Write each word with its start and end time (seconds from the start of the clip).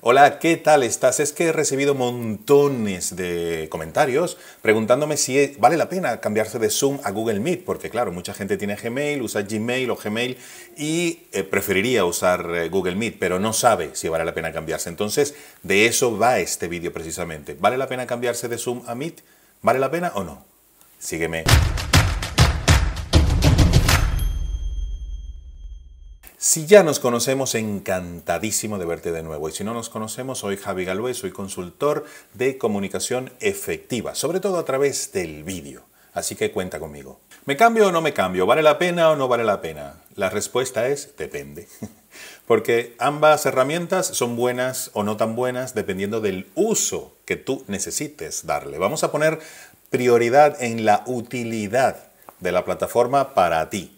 Hola, 0.00 0.38
¿qué 0.38 0.56
tal 0.56 0.84
estás? 0.84 1.18
Es 1.18 1.32
que 1.32 1.46
he 1.46 1.52
recibido 1.52 1.92
montones 1.92 3.16
de 3.16 3.66
comentarios 3.68 4.38
preguntándome 4.62 5.16
si 5.16 5.56
vale 5.58 5.76
la 5.76 5.88
pena 5.88 6.20
cambiarse 6.20 6.60
de 6.60 6.70
Zoom 6.70 7.00
a 7.02 7.10
Google 7.10 7.40
Meet, 7.40 7.64
porque 7.64 7.90
claro, 7.90 8.12
mucha 8.12 8.32
gente 8.32 8.56
tiene 8.56 8.76
Gmail, 8.76 9.20
usa 9.20 9.42
Gmail 9.42 9.90
o 9.90 9.96
Gmail 9.96 10.38
y 10.76 11.24
eh, 11.32 11.42
preferiría 11.42 12.04
usar 12.04 12.48
eh, 12.54 12.68
Google 12.68 12.94
Meet, 12.94 13.18
pero 13.18 13.40
no 13.40 13.52
sabe 13.52 13.90
si 13.94 14.08
vale 14.08 14.24
la 14.24 14.34
pena 14.34 14.52
cambiarse. 14.52 14.88
Entonces, 14.88 15.34
de 15.64 15.86
eso 15.86 16.16
va 16.16 16.38
este 16.38 16.68
vídeo 16.68 16.92
precisamente. 16.92 17.56
¿Vale 17.58 17.76
la 17.76 17.88
pena 17.88 18.06
cambiarse 18.06 18.46
de 18.46 18.56
Zoom 18.56 18.84
a 18.86 18.94
Meet? 18.94 19.22
¿Vale 19.62 19.80
la 19.80 19.90
pena 19.90 20.12
o 20.14 20.22
no? 20.22 20.44
Sígueme. 21.00 21.42
Si 26.40 26.66
ya 26.66 26.84
nos 26.84 27.00
conocemos, 27.00 27.56
encantadísimo 27.56 28.78
de 28.78 28.86
verte 28.86 29.10
de 29.10 29.24
nuevo. 29.24 29.48
Y 29.48 29.52
si 29.52 29.64
no 29.64 29.74
nos 29.74 29.90
conocemos, 29.90 30.38
soy 30.38 30.56
Javi 30.56 30.84
Galvez, 30.84 31.16
soy 31.16 31.32
consultor 31.32 32.04
de 32.34 32.58
comunicación 32.58 33.32
efectiva, 33.40 34.14
sobre 34.14 34.38
todo 34.38 34.58
a 34.58 34.64
través 34.64 35.10
del 35.10 35.42
vídeo. 35.42 35.82
Así 36.12 36.36
que 36.36 36.52
cuenta 36.52 36.78
conmigo. 36.78 37.18
¿Me 37.44 37.56
cambio 37.56 37.88
o 37.88 37.92
no 37.92 38.02
me 38.02 38.14
cambio? 38.14 38.46
¿Vale 38.46 38.62
la 38.62 38.78
pena 38.78 39.10
o 39.10 39.16
no 39.16 39.26
vale 39.26 39.42
la 39.42 39.60
pena? 39.60 39.94
La 40.14 40.30
respuesta 40.30 40.86
es 40.86 41.16
depende. 41.16 41.66
Porque 42.46 42.94
ambas 43.00 43.44
herramientas 43.44 44.06
son 44.06 44.36
buenas 44.36 44.92
o 44.92 45.02
no 45.02 45.16
tan 45.16 45.34
buenas 45.34 45.74
dependiendo 45.74 46.20
del 46.20 46.46
uso 46.54 47.16
que 47.24 47.34
tú 47.34 47.64
necesites 47.66 48.46
darle. 48.46 48.78
Vamos 48.78 49.02
a 49.02 49.10
poner 49.10 49.40
prioridad 49.90 50.62
en 50.62 50.84
la 50.84 51.02
utilidad 51.06 51.96
de 52.38 52.52
la 52.52 52.64
plataforma 52.64 53.34
para 53.34 53.68
ti. 53.70 53.97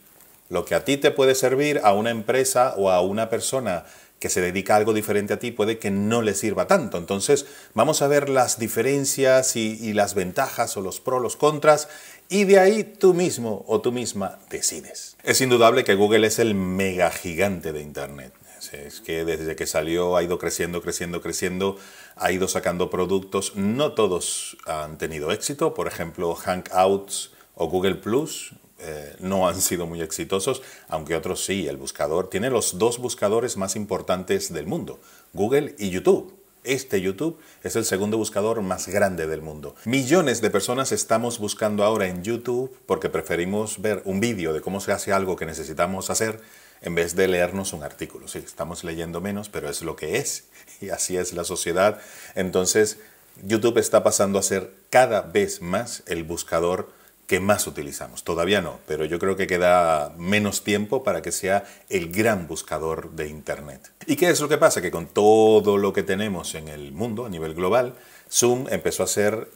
Lo 0.51 0.65
que 0.65 0.75
a 0.75 0.85
ti 0.85 0.97
te 0.97 1.13
puede 1.13 1.35
servir 1.35 1.81
a 1.85 1.95
una 1.95 2.11
empresa 2.11 2.75
o 2.77 2.91
a 2.91 3.01
una 3.01 3.31
persona 3.31 3.85
que 4.19 4.29
se 4.29 4.43
dedica 4.43 4.75
a 4.75 4.77
algo 4.77 4.93
diferente 4.93 5.33
a 5.33 5.39
ti 5.39 5.53
puede 5.53 5.79
que 5.79 5.91
no 5.91 6.23
le 6.23 6.35
sirva 6.35 6.67
tanto. 6.67 6.99
Entonces 6.99 7.47
vamos 7.73 8.03
a 8.03 8.09
ver 8.09 8.29
las 8.29 8.59
diferencias 8.59 9.57
y, 9.57 9.93
las 9.95 10.15
ventajas 10.15 10.77
o 10.77 10.83
los 10.83 11.01
pros, 11.01 11.23
los 11.23 11.37
contras 11.37 11.89
y 12.29 12.45
de 12.45 12.59
ahí 12.59 12.85
tú 12.85 13.15
mismo 13.15 13.65
o 13.67 13.81
tú 13.81 13.93
misma 13.93 14.39
decides. 14.51 15.17
Es 15.23 15.41
indudable 15.41 15.85
que 15.85 15.95
Google 15.95 16.27
es 16.27 16.39
el 16.39 16.55
mega 16.55 17.11
gigante 17.11 17.73
de 17.73 17.81
Internet. 17.81 18.35
Es 18.73 19.01
que 19.01 19.25
desde 19.25 19.57
que 19.57 19.67
salió 19.67 20.17
ha 20.17 20.23
ido 20.23 20.39
creciendo, 20.39 20.83
creciendo, 20.83 21.23
creciendo, 21.23 21.79
ha 22.17 22.31
ido 22.31 22.47
sacando 22.47 22.91
productos. 22.91 23.57
No 23.57 23.93
todos 23.93 24.59
han 24.67 24.99
tenido 24.99 25.33
éxito. 25.33 25.73
Por 25.73 25.87
ejemplo, 25.87 26.35
Hangouts 26.35 27.31
o 27.55 27.69
Google 27.69 27.95
Plus 27.95 28.53
eh, 28.81 29.17
no 29.21 29.49
han 29.49 29.61
sido 29.61 29.87
muy 29.87 30.01
exitosos, 30.01 30.63
aunque 30.89 31.17
otros 31.17 31.45
sí. 31.45 31.69
El 31.69 31.77
buscador 31.77 32.31
tiene 32.31 32.51
los 32.51 32.79
dos 32.79 32.99
buscadores 32.99 33.57
más 33.57 33.77
importantes 33.77 34.53
del 34.53 34.67
mundo, 34.67 34.99
Google 35.33 35.75
y 35.79 35.91
YouTube. 35.91 36.35
Este 36.63 37.01
YouTube 37.01 37.39
es 37.63 37.75
el 37.77 37.87
segundo 37.87 38.19
buscador 38.19 38.61
más 38.61 38.87
grande 38.89 39.27
del 39.27 39.41
mundo. 39.41 39.75
Millones 39.87 40.43
de 40.43 40.51
personas 40.51 40.93
estamos 40.93 41.39
buscando 41.39 41.85
ahora 41.85 42.07
en 42.07 42.23
YouTube 42.23 42.71
porque 42.85 43.09
preferimos 43.09 43.81
ver 43.81 44.03
un 44.05 44.21
vídeo 44.21 44.53
de 44.53 44.61
cómo 44.61 44.81
se 44.81 44.93
hace 44.93 45.13
algo 45.13 45.37
que 45.37 45.47
necesitamos 45.47 46.11
hacer 46.11 46.41
en 46.83 46.95
vez 46.95 47.17
de 47.17 47.29
leernos 47.29 47.73
un 47.73 47.83
artículo. 47.83 48.29
Sí, 48.29 48.39
estamos 48.39 48.85
leyendo 48.85 49.23
menos, 49.23 49.49
pero 49.49 49.71
es 49.71 49.81
lo 49.81 49.97
que 49.97 50.19
es 50.19 50.45
y 50.83 50.91
así 50.91 51.17
es 51.17 51.33
la 51.33 51.45
sociedad. 51.45 51.99
Entonces, 52.35 52.99
YouTube 53.43 53.79
está 53.79 54.03
pasando 54.03 54.39
a 54.39 54.43
ser 54.43 54.75
cada 54.91 55.23
vez 55.23 55.63
más 55.63 56.03
el 56.07 56.25
buscador 56.25 56.91
que 57.31 57.39
más 57.39 57.69
utilizamos. 57.69 58.25
Todavía 58.25 58.61
no, 58.61 58.81
pero 58.89 59.05
yo 59.05 59.21
creo 59.21 59.37
que 59.37 59.47
queda 59.47 60.13
menos 60.19 60.65
tiempo 60.65 61.05
para 61.05 61.23
que 61.23 61.31
sea 61.31 61.63
el 61.89 62.11
gran 62.11 62.49
buscador 62.49 63.13
de 63.13 63.29
Internet. 63.29 63.93
¿Y 64.05 64.17
qué 64.17 64.31
es 64.31 64.41
lo 64.41 64.49
que 64.49 64.59
pasa? 64.59 64.83
Que 64.83 64.91
con 64.91 65.07
todo 65.07 65.79
lo 65.79 65.93
que 65.93 66.03
tenemos 66.03 66.57
en 66.57 66.67
el 66.67 66.91
mundo 66.91 67.27
a 67.27 67.29
nivel 67.29 67.55
global, 67.55 67.95
Zoom 68.29 68.67
empezó 68.69 69.05
a 69.05 69.07
ser 69.07 69.49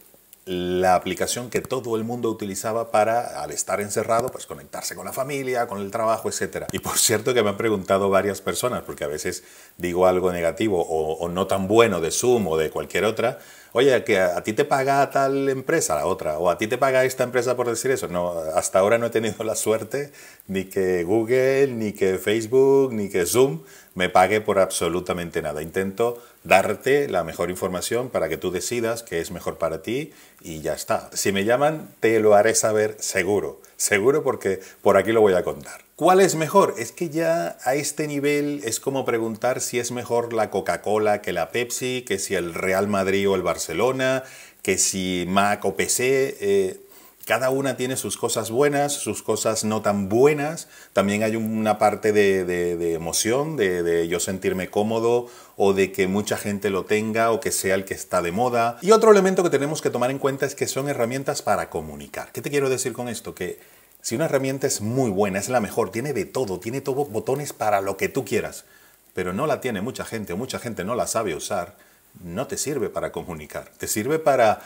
la 0.44 0.94
aplicación 0.94 1.50
que 1.50 1.62
todo 1.62 1.96
el 1.96 2.04
mundo 2.04 2.30
utilizaba 2.30 2.92
para, 2.92 3.42
al 3.42 3.50
estar 3.50 3.80
encerrado, 3.80 4.28
pues 4.28 4.46
conectarse 4.46 4.94
con 4.94 5.04
la 5.04 5.12
familia, 5.12 5.66
con 5.66 5.80
el 5.80 5.90
trabajo, 5.90 6.28
etc. 6.28 6.66
Y 6.70 6.78
por 6.78 6.96
cierto 6.96 7.34
que 7.34 7.42
me 7.42 7.48
han 7.48 7.56
preguntado 7.56 8.08
varias 8.08 8.40
personas, 8.40 8.84
porque 8.84 9.02
a 9.02 9.08
veces 9.08 9.42
digo 9.78 10.06
algo 10.06 10.30
negativo 10.30 10.80
o, 10.80 11.14
o 11.14 11.28
no 11.28 11.48
tan 11.48 11.66
bueno 11.66 12.00
de 12.00 12.12
Zoom 12.12 12.46
o 12.46 12.56
de 12.56 12.70
cualquier 12.70 13.04
otra, 13.04 13.40
oye, 13.74 14.04
que 14.04 14.20
a, 14.20 14.40
ti 14.44 14.52
te 14.52 14.64
paga 14.64 15.10
tal 15.10 15.48
empresa, 15.48 15.96
la 15.96 16.06
otra, 16.06 16.38
o 16.38 16.48
a 16.48 16.56
ti 16.56 16.68
te 16.68 16.78
paga 16.78 17.04
esta 17.04 17.24
empresa 17.24 17.56
por 17.56 17.68
decir 17.68 17.90
eso. 17.90 18.06
No, 18.06 18.30
hasta 18.54 18.78
ahora 18.78 18.98
no 18.98 19.06
he 19.06 19.10
tenido 19.10 19.42
la 19.42 19.56
suerte 19.56 20.12
ni 20.46 20.64
que 20.64 21.02
Google, 21.02 21.68
ni 21.68 21.92
que 21.92 22.18
Facebook, 22.18 22.92
ni 22.92 23.08
que 23.10 23.26
Zoom 23.26 23.62
me 23.94 24.08
pague 24.08 24.40
por 24.40 24.58
absolutamente 24.58 25.42
nada. 25.42 25.62
Intento 25.62 26.22
darte 26.42 27.08
la 27.08 27.24
mejor 27.24 27.50
información 27.50 28.10
para 28.10 28.28
que 28.28 28.36
tú 28.36 28.50
decidas 28.50 29.02
qué 29.02 29.20
es 29.20 29.30
mejor 29.30 29.58
para 29.58 29.82
ti 29.82 30.12
y 30.40 30.60
ya 30.60 30.74
está. 30.74 31.10
Si 31.12 31.32
me 31.32 31.44
llaman, 31.44 31.88
te 32.00 32.20
lo 32.20 32.34
haré 32.34 32.54
saber 32.54 32.96
seguro, 32.98 33.60
seguro 33.76 34.22
porque 34.22 34.60
por 34.82 34.96
aquí 34.96 35.12
lo 35.12 35.20
voy 35.20 35.34
a 35.34 35.44
contar. 35.44 35.82
¿Cuál 35.96 36.20
es 36.20 36.34
mejor? 36.34 36.74
Es 36.76 36.90
que 36.90 37.08
ya 37.08 37.56
a 37.62 37.76
este 37.76 38.08
nivel 38.08 38.62
es 38.64 38.80
como 38.80 39.04
preguntar 39.04 39.60
si 39.60 39.78
es 39.78 39.92
mejor 39.92 40.32
la 40.32 40.50
Coca-Cola 40.50 41.22
que 41.22 41.32
la 41.32 41.50
Pepsi, 41.50 42.02
que 42.02 42.18
si 42.18 42.34
el 42.34 42.52
Real 42.52 42.88
Madrid 42.88 43.30
o 43.30 43.36
el 43.36 43.42
Barcelona, 43.42 44.24
que 44.62 44.78
si 44.78 45.24
Mac 45.28 45.64
o 45.64 45.76
PC. 45.76 46.36
Eh, 46.40 46.80
cada 47.26 47.50
una 47.50 47.76
tiene 47.76 47.96
sus 47.96 48.16
cosas 48.16 48.50
buenas, 48.50 48.92
sus 48.92 49.22
cosas 49.22 49.64
no 49.64 49.82
tan 49.82 50.08
buenas. 50.08 50.68
También 50.92 51.22
hay 51.22 51.36
una 51.36 51.78
parte 51.78 52.12
de, 52.12 52.94
emoción, 52.94 53.56
de, 53.56 53.82
de, 53.82 54.08
yo 54.08 54.20
sentirme 54.20 54.68
cómodo 54.68 55.28
o 55.56 55.72
de 55.72 55.92
que 55.92 56.06
mucha 56.06 56.36
gente 56.36 56.70
lo 56.70 56.84
tenga 56.84 57.30
o 57.30 57.40
que 57.40 57.50
sea 57.50 57.74
el 57.74 57.84
que 57.84 57.94
está 57.94 58.22
de 58.22 58.32
moda. 58.32 58.78
Y 58.82 58.90
otro 58.90 59.10
elemento 59.10 59.42
que 59.42 59.50
tenemos 59.50 59.80
que 59.80 59.90
tomar 59.90 60.10
en 60.10 60.18
cuenta 60.18 60.46
es 60.46 60.54
que 60.54 60.66
son 60.66 60.88
herramientas 60.88 61.42
para 61.42 61.70
comunicar. 61.70 62.30
¿Qué 62.32 62.42
te 62.42 62.50
quiero 62.50 62.68
decir 62.68 62.92
con 62.92 63.08
esto? 63.08 63.34
Que 63.34 63.58
si 64.04 64.16
una 64.16 64.26
herramienta 64.26 64.66
es 64.66 64.82
muy 64.82 65.10
buena, 65.10 65.38
es 65.38 65.48
la 65.48 65.60
mejor, 65.60 65.90
tiene 65.90 66.12
de 66.12 66.26
todo, 66.26 66.60
tiene 66.60 66.82
todos 66.82 67.10
botones 67.10 67.54
para 67.54 67.80
lo 67.80 67.96
que 67.96 68.10
tú 68.10 68.26
quieras, 68.26 68.66
pero 69.14 69.32
no 69.32 69.46
la 69.46 69.62
tiene 69.62 69.80
mucha 69.80 70.04
gente 70.04 70.34
o 70.34 70.36
mucha 70.36 70.58
gente 70.58 70.84
no 70.84 70.94
la 70.94 71.06
sabe 71.06 71.34
usar, 71.34 71.74
no 72.22 72.46
te 72.46 72.56
sirve 72.56 72.88
para 72.88 73.12
comunicar. 73.12 73.70
Te 73.76 73.88
sirve 73.88 74.18
para 74.18 74.62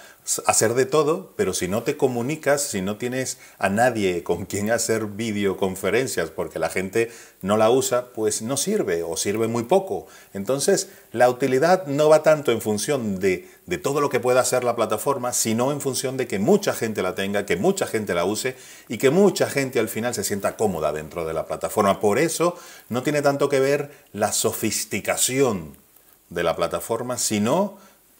hacer 0.46 0.74
de 0.74 0.84
todo, 0.84 1.32
pero 1.36 1.54
si 1.54 1.66
no 1.66 1.82
te 1.82 1.96
comunicas, 1.96 2.62
si 2.62 2.82
no 2.82 2.98
tienes 2.98 3.38
a 3.58 3.68
nadie 3.68 4.22
con 4.22 4.44
quien 4.44 4.70
hacer 4.70 5.06
videoconferencias 5.06 6.30
porque 6.30 6.58
la 6.58 6.68
gente 6.68 7.10
no 7.40 7.56
la 7.56 7.70
usa, 7.70 8.12
pues 8.12 8.42
no 8.42 8.56
sirve 8.56 9.02
o 9.02 9.16
sirve 9.16 9.48
muy 9.48 9.64
poco. 9.64 10.06
Entonces, 10.34 10.90
la 11.10 11.30
utilidad 11.30 11.86
no 11.86 12.08
va 12.08 12.22
tanto 12.22 12.52
en 12.52 12.60
función 12.60 13.18
de, 13.18 13.48
de 13.66 13.78
todo 13.78 14.00
lo 14.00 14.10
que 14.10 14.20
pueda 14.20 14.40
hacer 14.40 14.62
la 14.62 14.76
plataforma, 14.76 15.32
sino 15.32 15.72
en 15.72 15.80
función 15.80 16.16
de 16.16 16.28
que 16.28 16.38
mucha 16.38 16.74
gente 16.74 17.02
la 17.02 17.14
tenga, 17.14 17.46
que 17.46 17.56
mucha 17.56 17.86
gente 17.86 18.14
la 18.14 18.24
use 18.24 18.56
y 18.88 18.98
que 18.98 19.10
mucha 19.10 19.48
gente 19.48 19.80
al 19.80 19.88
final 19.88 20.14
se 20.14 20.24
sienta 20.24 20.56
cómoda 20.56 20.92
dentro 20.92 21.24
de 21.24 21.32
la 21.32 21.46
plataforma. 21.46 21.98
Por 21.98 22.18
eso 22.18 22.56
no 22.88 23.02
tiene 23.02 23.22
tanto 23.22 23.48
que 23.48 23.60
ver 23.60 23.90
la 24.12 24.32
sofisticación 24.32 25.87
de 26.30 26.42
la 26.42 26.56
plataforma, 26.56 27.18
sino 27.18 27.78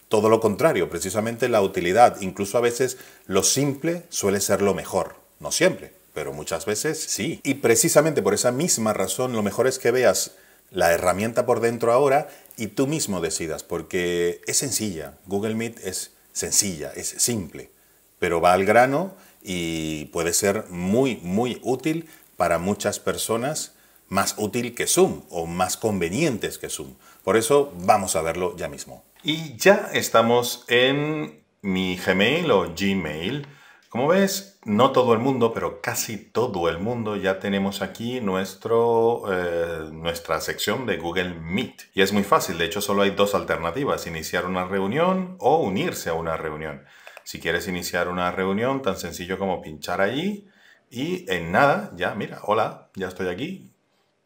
todo 0.08 0.28
lo 0.28 0.40
contrario, 0.40 0.88
precisamente 0.88 1.48
la 1.48 1.62
utilidad. 1.62 2.20
Incluso 2.20 2.58
a 2.58 2.62
veces 2.62 2.96
lo 3.26 3.42
simple 3.42 4.04
suele 4.08 4.40
ser 4.40 4.62
lo 4.62 4.74
mejor, 4.74 5.16
no 5.40 5.52
siempre, 5.52 5.92
pero 6.14 6.32
muchas 6.32 6.66
veces 6.66 6.98
sí. 6.98 7.40
Y 7.44 7.54
precisamente 7.54 8.22
por 8.22 8.34
esa 8.34 8.52
misma 8.52 8.92
razón, 8.92 9.32
lo 9.32 9.42
mejor 9.42 9.66
es 9.66 9.78
que 9.78 9.90
veas 9.90 10.32
la 10.70 10.92
herramienta 10.92 11.46
por 11.46 11.60
dentro 11.60 11.92
ahora 11.92 12.28
y 12.56 12.68
tú 12.68 12.86
mismo 12.86 13.20
decidas, 13.20 13.62
porque 13.62 14.40
es 14.46 14.58
sencilla. 14.58 15.14
Google 15.26 15.54
Meet 15.54 15.80
es 15.84 16.12
sencilla, 16.32 16.92
es 16.94 17.08
simple, 17.18 17.70
pero 18.18 18.40
va 18.40 18.52
al 18.52 18.64
grano 18.64 19.14
y 19.42 20.06
puede 20.06 20.32
ser 20.32 20.64
muy, 20.68 21.16
muy 21.22 21.60
útil 21.62 22.08
para 22.36 22.58
muchas 22.58 22.98
personas 22.98 23.72
más 24.08 24.34
útil 24.38 24.74
que 24.74 24.86
Zoom 24.86 25.22
o 25.30 25.46
más 25.46 25.76
convenientes 25.76 26.58
que 26.58 26.68
Zoom. 26.68 26.94
Por 27.24 27.36
eso 27.36 27.72
vamos 27.80 28.16
a 28.16 28.22
verlo 28.22 28.56
ya 28.56 28.68
mismo. 28.68 29.04
Y 29.22 29.56
ya 29.56 29.90
estamos 29.92 30.64
en 30.68 31.42
mi 31.62 31.96
Gmail 31.96 32.50
o 32.50 32.72
Gmail. 32.74 33.46
Como 33.88 34.08
ves, 34.08 34.58
no 34.64 34.92
todo 34.92 35.14
el 35.14 35.18
mundo, 35.18 35.52
pero 35.54 35.80
casi 35.80 36.18
todo 36.18 36.68
el 36.68 36.78
mundo 36.78 37.16
ya 37.16 37.40
tenemos 37.40 37.80
aquí 37.80 38.20
nuestro, 38.20 39.22
eh, 39.32 39.88
nuestra 39.90 40.40
sección 40.42 40.84
de 40.84 40.98
Google 40.98 41.34
Meet. 41.34 41.90
Y 41.94 42.02
es 42.02 42.12
muy 42.12 42.22
fácil, 42.22 42.58
de 42.58 42.66
hecho 42.66 42.82
solo 42.82 43.02
hay 43.02 43.10
dos 43.10 43.34
alternativas, 43.34 44.06
iniciar 44.06 44.44
una 44.44 44.66
reunión 44.66 45.36
o 45.38 45.56
unirse 45.56 46.10
a 46.10 46.14
una 46.14 46.36
reunión. 46.36 46.84
Si 47.24 47.40
quieres 47.40 47.66
iniciar 47.66 48.08
una 48.08 48.30
reunión, 48.30 48.82
tan 48.82 48.98
sencillo 48.98 49.38
como 49.38 49.62
pinchar 49.62 50.00
allí 50.00 50.48
y 50.90 51.30
en 51.30 51.52
nada, 51.52 51.90
ya, 51.96 52.14
mira, 52.14 52.40
hola, 52.44 52.90
ya 52.94 53.08
estoy 53.08 53.28
aquí, 53.28 53.72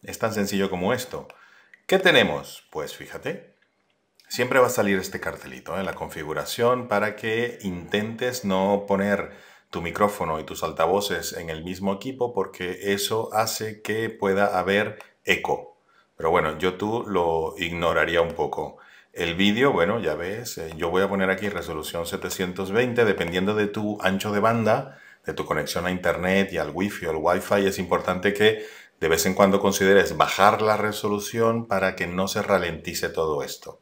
es 0.02 0.18
tan 0.18 0.32
sencillo 0.34 0.70
como 0.70 0.92
esto. 0.92 1.28
¿Qué 1.86 1.98
tenemos? 1.98 2.66
Pues 2.70 2.96
fíjate, 2.96 3.54
siempre 4.28 4.58
va 4.58 4.68
a 4.68 4.70
salir 4.70 4.98
este 4.98 5.20
cartelito 5.20 5.74
en 5.74 5.82
¿eh? 5.82 5.84
la 5.84 5.94
configuración 5.94 6.88
para 6.88 7.16
que 7.16 7.58
intentes 7.62 8.44
no 8.44 8.84
poner 8.86 9.32
tu 9.70 9.82
micrófono 9.82 10.38
y 10.38 10.44
tus 10.44 10.62
altavoces 10.62 11.32
en 11.32 11.50
el 11.50 11.64
mismo 11.64 11.94
equipo 11.94 12.34
porque 12.34 12.92
eso 12.92 13.30
hace 13.32 13.82
que 13.82 14.10
pueda 14.10 14.58
haber 14.58 14.98
eco. 15.24 15.76
Pero 16.16 16.30
bueno, 16.30 16.58
yo 16.58 16.74
tú 16.74 17.04
lo 17.06 17.54
ignoraría 17.58 18.20
un 18.20 18.34
poco. 18.34 18.78
El 19.12 19.34
vídeo, 19.34 19.72
bueno, 19.72 20.00
ya 20.00 20.14
ves, 20.14 20.58
eh, 20.58 20.72
yo 20.76 20.90
voy 20.90 21.02
a 21.02 21.08
poner 21.08 21.30
aquí 21.30 21.48
resolución 21.48 22.06
720, 22.06 23.04
dependiendo 23.04 23.54
de 23.54 23.66
tu 23.66 24.00
ancho 24.00 24.32
de 24.32 24.40
banda, 24.40 24.98
de 25.26 25.34
tu 25.34 25.44
conexión 25.44 25.86
a 25.86 25.90
internet 25.90 26.52
y 26.52 26.58
al 26.58 26.70
wifi 26.70 27.06
o 27.06 27.10
al 27.10 27.16
wifi, 27.16 27.66
es 27.66 27.78
importante 27.78 28.32
que 28.32 28.64
de 29.02 29.08
vez 29.08 29.26
en 29.26 29.34
cuando 29.34 29.58
consideres 29.58 30.16
bajar 30.16 30.62
la 30.62 30.76
resolución 30.76 31.66
para 31.66 31.96
que 31.96 32.06
no 32.06 32.28
se 32.28 32.40
ralentice 32.40 33.08
todo 33.08 33.42
esto. 33.42 33.80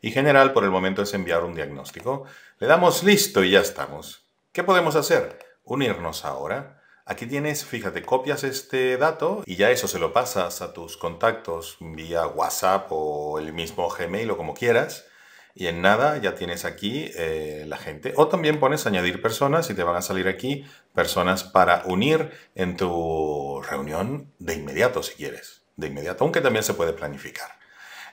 Y 0.00 0.12
general, 0.12 0.54
por 0.54 0.64
el 0.64 0.70
momento 0.70 1.02
es 1.02 1.12
enviar 1.12 1.44
un 1.44 1.54
diagnóstico. 1.54 2.24
Le 2.58 2.66
damos 2.66 3.02
listo 3.02 3.44
y 3.44 3.50
ya 3.50 3.60
estamos. 3.60 4.26
¿Qué 4.52 4.64
podemos 4.64 4.96
hacer? 4.96 5.38
Unirnos 5.62 6.24
ahora. 6.24 6.82
Aquí 7.04 7.26
tienes, 7.26 7.66
fíjate, 7.66 8.00
copias 8.00 8.44
este 8.44 8.96
dato 8.96 9.42
y 9.44 9.56
ya 9.56 9.70
eso 9.70 9.88
se 9.88 9.98
lo 9.98 10.14
pasas 10.14 10.62
a 10.62 10.72
tus 10.72 10.96
contactos 10.96 11.76
vía 11.80 12.26
WhatsApp 12.26 12.86
o 12.88 13.38
el 13.38 13.52
mismo 13.52 13.90
Gmail 13.90 14.30
o 14.30 14.38
como 14.38 14.54
quieras. 14.54 15.04
Y 15.58 15.68
en 15.68 15.80
nada 15.80 16.18
ya 16.18 16.34
tienes 16.34 16.66
aquí 16.66 17.10
eh, 17.16 17.64
la 17.66 17.78
gente. 17.78 18.12
O 18.16 18.28
también 18.28 18.60
pones 18.60 18.86
añadir 18.86 19.22
personas 19.22 19.70
y 19.70 19.74
te 19.74 19.84
van 19.84 19.96
a 19.96 20.02
salir 20.02 20.28
aquí 20.28 20.66
personas 20.94 21.44
para 21.44 21.82
unir 21.86 22.30
en 22.54 22.76
tu 22.76 23.62
reunión 23.62 24.34
de 24.38 24.52
inmediato 24.52 25.02
si 25.02 25.14
quieres. 25.14 25.62
De 25.76 25.86
inmediato, 25.86 26.24
aunque 26.24 26.42
también 26.42 26.62
se 26.62 26.74
puede 26.74 26.92
planificar. 26.92 27.52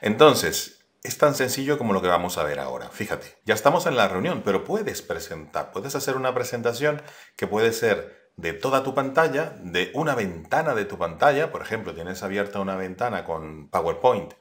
Entonces, 0.00 0.86
es 1.02 1.18
tan 1.18 1.34
sencillo 1.34 1.76
como 1.76 1.92
lo 1.92 2.00
que 2.00 2.08
vamos 2.08 2.38
a 2.38 2.44
ver 2.44 2.58
ahora. 2.58 2.88
Fíjate, 2.88 3.36
ya 3.44 3.52
estamos 3.52 3.84
en 3.84 3.96
la 3.96 4.08
reunión, 4.08 4.40
pero 4.42 4.64
puedes 4.64 5.02
presentar, 5.02 5.70
puedes 5.70 5.94
hacer 5.94 6.16
una 6.16 6.32
presentación 6.32 7.02
que 7.36 7.46
puede 7.46 7.74
ser 7.74 8.30
de 8.36 8.54
toda 8.54 8.82
tu 8.82 8.94
pantalla, 8.94 9.54
de 9.60 9.90
una 9.92 10.14
ventana 10.14 10.74
de 10.74 10.86
tu 10.86 10.96
pantalla, 10.96 11.52
por 11.52 11.60
ejemplo, 11.60 11.94
tienes 11.94 12.22
abierta 12.22 12.58
una 12.58 12.76
ventana 12.76 13.22
con 13.24 13.68
PowerPoint 13.68 14.32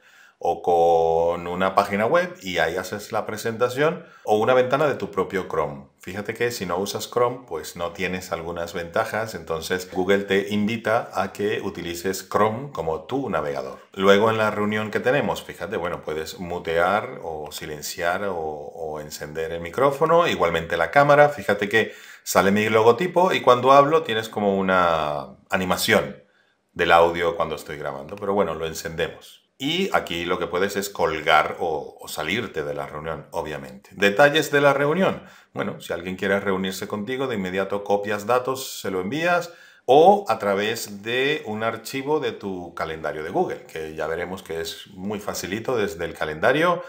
o 0.46 0.62
con 0.62 1.48
una 1.48 1.74
página 1.74 2.06
web 2.06 2.36
y 2.42 2.58
ahí 2.58 2.76
haces 2.76 3.14
la 3.14 3.26
presentación 3.26 4.06
o 4.26 4.38
una 4.38 4.54
ventana 4.54 4.88
de 4.88 4.96
tu 4.96 5.10
propio 5.10 5.48
Chrome. 5.48 5.86
Fíjate 6.02 6.34
que 6.34 6.52
si 6.52 6.66
no 6.66 6.78
usas 6.80 7.10
Chrome, 7.10 7.46
pues 7.48 7.78
no 7.78 7.94
tienes 7.94 8.34
algunas 8.34 8.74
ventajas, 8.74 9.36
entonces 9.36 9.90
Google 9.90 10.26
te 10.26 10.50
invita 10.54 11.10
a 11.14 11.32
que 11.32 11.62
utilices 11.62 12.28
Chrome 12.30 12.72
como 12.74 13.06
tu 13.06 13.30
navegador. 13.30 13.80
Luego 13.94 14.30
en 14.30 14.38
la 14.38 14.52
reunión 14.52 14.92
que 14.92 15.00
tenemos, 15.00 15.44
fíjate, 15.44 15.78
bueno, 15.78 16.02
puedes 16.02 16.38
mutear 16.42 17.22
o 17.24 17.54
silenciar 17.54 18.26
o, 18.26 18.36
o 18.36 19.00
encender 19.00 19.54
el 19.54 19.62
micrófono, 19.62 20.28
igualmente 20.28 20.76
la 20.76 20.92
cámara, 20.92 21.30
fíjate 21.30 21.70
que 21.70 21.94
sale 22.24 22.52
mi 22.52 22.68
logotipo 22.68 23.32
y 23.32 23.40
cuando 23.40 23.72
hablo 23.72 24.04
tienes 24.04 24.28
como 24.28 24.58
una 24.58 25.38
animación 25.50 26.22
del 26.74 26.92
audio 26.92 27.38
cuando 27.38 27.56
estoy 27.56 27.78
grabando, 27.78 28.18
pero 28.18 28.34
bueno, 28.34 28.56
lo 28.56 28.68
encendemos. 28.68 29.43
Y 29.66 29.90
aquí 29.94 30.26
lo 30.26 30.40
que 30.40 30.48
puedes 30.48 30.76
es 30.76 30.90
colgar 30.90 31.56
o, 31.62 31.98
salirte 32.10 32.66
de 32.66 32.74
la 32.74 32.86
reunión, 32.86 33.28
obviamente. 33.32 33.92
Detalles 33.94 34.52
de 34.52 34.60
la 34.60 34.74
reunión. 34.74 35.24
Bueno, 35.54 35.80
si 35.80 35.94
alguien 35.94 36.18
quiere 36.18 36.38
reunirse 36.42 36.86
contigo, 36.86 37.28
de 37.28 37.36
inmediato 37.36 37.86
copias 37.86 38.26
datos, 38.26 38.82
se 38.82 38.92
lo 38.92 39.00
envías 39.00 39.54
o 39.86 40.26
a 40.28 40.38
través 40.38 41.02
de 41.02 41.44
un 41.46 41.64
archivo 41.64 42.20
de 42.20 42.34
tu 42.34 42.74
calendario 42.74 43.24
de 43.24 43.30
Google, 43.30 43.64
que 43.64 43.96
ya 43.96 44.06
veremos 44.06 44.44
que 44.44 44.60
es 44.60 44.88
muy 44.96 45.22
facilito 45.22 45.78
desde 45.78 46.04
el 46.04 46.14
calendario 46.14 46.84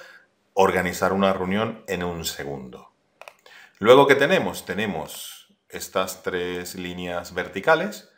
organizar 0.54 1.12
una 1.12 1.32
reunión 1.32 1.84
en 1.86 2.02
un 2.02 2.24
segundo. 2.24 2.90
Luego, 3.78 4.08
¿qué 4.08 4.16
tenemos? 4.16 4.64
Tenemos 4.64 5.46
estas 5.68 6.24
tres 6.24 6.74
líneas 6.74 7.34
verticales, 7.34 8.10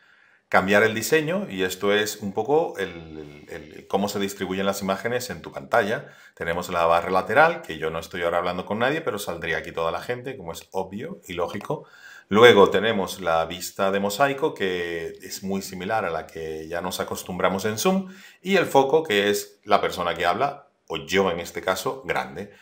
cambiar 0.49 0.85
el 0.85 0.95
diseño, 0.95 1.47
y 1.51 1.65
esto 1.65 1.93
es 1.93 2.19
un 2.19 2.33
poco 2.33 2.75
el, 2.79 3.87
cómo 3.89 4.09
se 4.09 4.21
distribuyen 4.21 4.67
las 4.67 4.83
imágenes 4.83 5.31
en 5.31 5.43
tu 5.43 5.53
pantalla. 5.53 6.09
Tenemos 6.35 6.69
la 6.69 6.87
barra 6.87 7.11
lateral, 7.11 7.63
que 7.63 7.79
yo 7.79 7.91
no 7.91 7.99
estoy 7.99 8.23
ahora 8.23 8.39
hablando 8.39 8.65
con 8.65 8.79
nadie, 8.79 9.01
pero 9.01 9.19
saldría 9.19 9.59
aquí 9.59 9.73
toda 9.73 9.91
la 9.91 10.01
gente, 10.01 10.37
como 10.37 10.53
es 10.53 10.69
obvio 10.73 11.21
y 11.27 11.33
lógico. 11.35 11.87
Luego 12.29 12.71
tenemos 12.71 13.21
la 13.21 13.45
vista 13.47 13.91
de 13.91 14.01
mosaico, 14.01 14.55
que 14.55 15.19
es 15.23 15.43
muy 15.43 15.63
similar 15.63 16.05
a 16.05 16.11
la 16.11 16.27
que 16.27 16.67
ya 16.69 16.81
nos 16.81 17.01
acostumbramos 17.01 17.65
en 17.65 17.79
Zoom, 17.79 18.13
y 18.43 18.57
el 18.57 18.67
foco, 18.67 19.03
que 19.03 19.31
es 19.31 19.61
la 19.65 19.81
persona 19.81 20.15
que 20.15 20.27
habla, 20.27 20.69
o 20.89 20.97
yo 20.97 21.31
en 21.31 21.41
este 21.41 21.61
caso, 21.61 22.03
grande. 22.05 22.53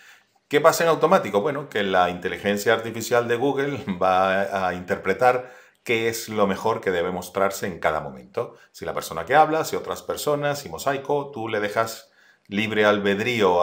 ¿Qué 0.48 0.60
pasa 0.60 0.84
en 0.84 0.90
automático? 0.90 1.40
Bueno, 1.40 1.68
que 1.68 1.82
la 1.82 2.10
inteligencia 2.10 2.74
artificial 2.74 3.26
de 3.28 3.36
Google 3.36 3.84
va 4.02 4.68
a 4.68 4.74
interpretar 4.74 5.50
qué 5.84 6.08
es 6.08 6.28
lo 6.28 6.46
mejor 6.46 6.80
que 6.80 6.90
debe 6.90 7.12
mostrarse 7.12 7.66
en 7.66 7.78
cada 7.78 8.00
momento. 8.00 8.56
Si 8.72 8.84
la 8.84 8.94
persona 8.94 9.24
que 9.26 9.34
habla, 9.34 9.64
si 9.64 9.76
otras 9.76 10.02
personas, 10.02 10.58
si 10.58 10.68
mosaico, 10.68 11.30
tú 11.30 11.48
le 11.48 11.60
dejas 11.60 12.10
libre 12.48 12.84
albedrío 12.84 13.62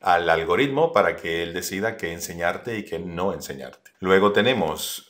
al 0.00 0.28
algoritmo 0.28 0.92
para 0.92 1.16
que 1.16 1.42
él 1.42 1.54
decida 1.54 1.96
qué 1.96 2.12
enseñarte 2.12 2.76
y 2.76 2.84
qué 2.84 2.98
no 2.98 3.32
enseñarte. 3.32 3.92
Luego 4.00 4.32
tenemos 4.32 5.08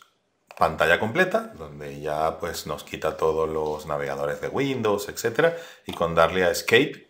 pantalla 0.58 1.00
completa, 1.00 1.52
donde 1.56 2.00
ya 2.00 2.38
pues 2.38 2.66
nos 2.66 2.84
quita 2.84 3.16
todos 3.16 3.48
los 3.48 3.86
navegadores 3.86 4.42
de 4.42 4.48
Windows, 4.48 5.08
etc. 5.08 5.54
Y 5.86 5.92
con 5.92 6.14
darle 6.14 6.44
a 6.44 6.50
Escape 6.50 7.08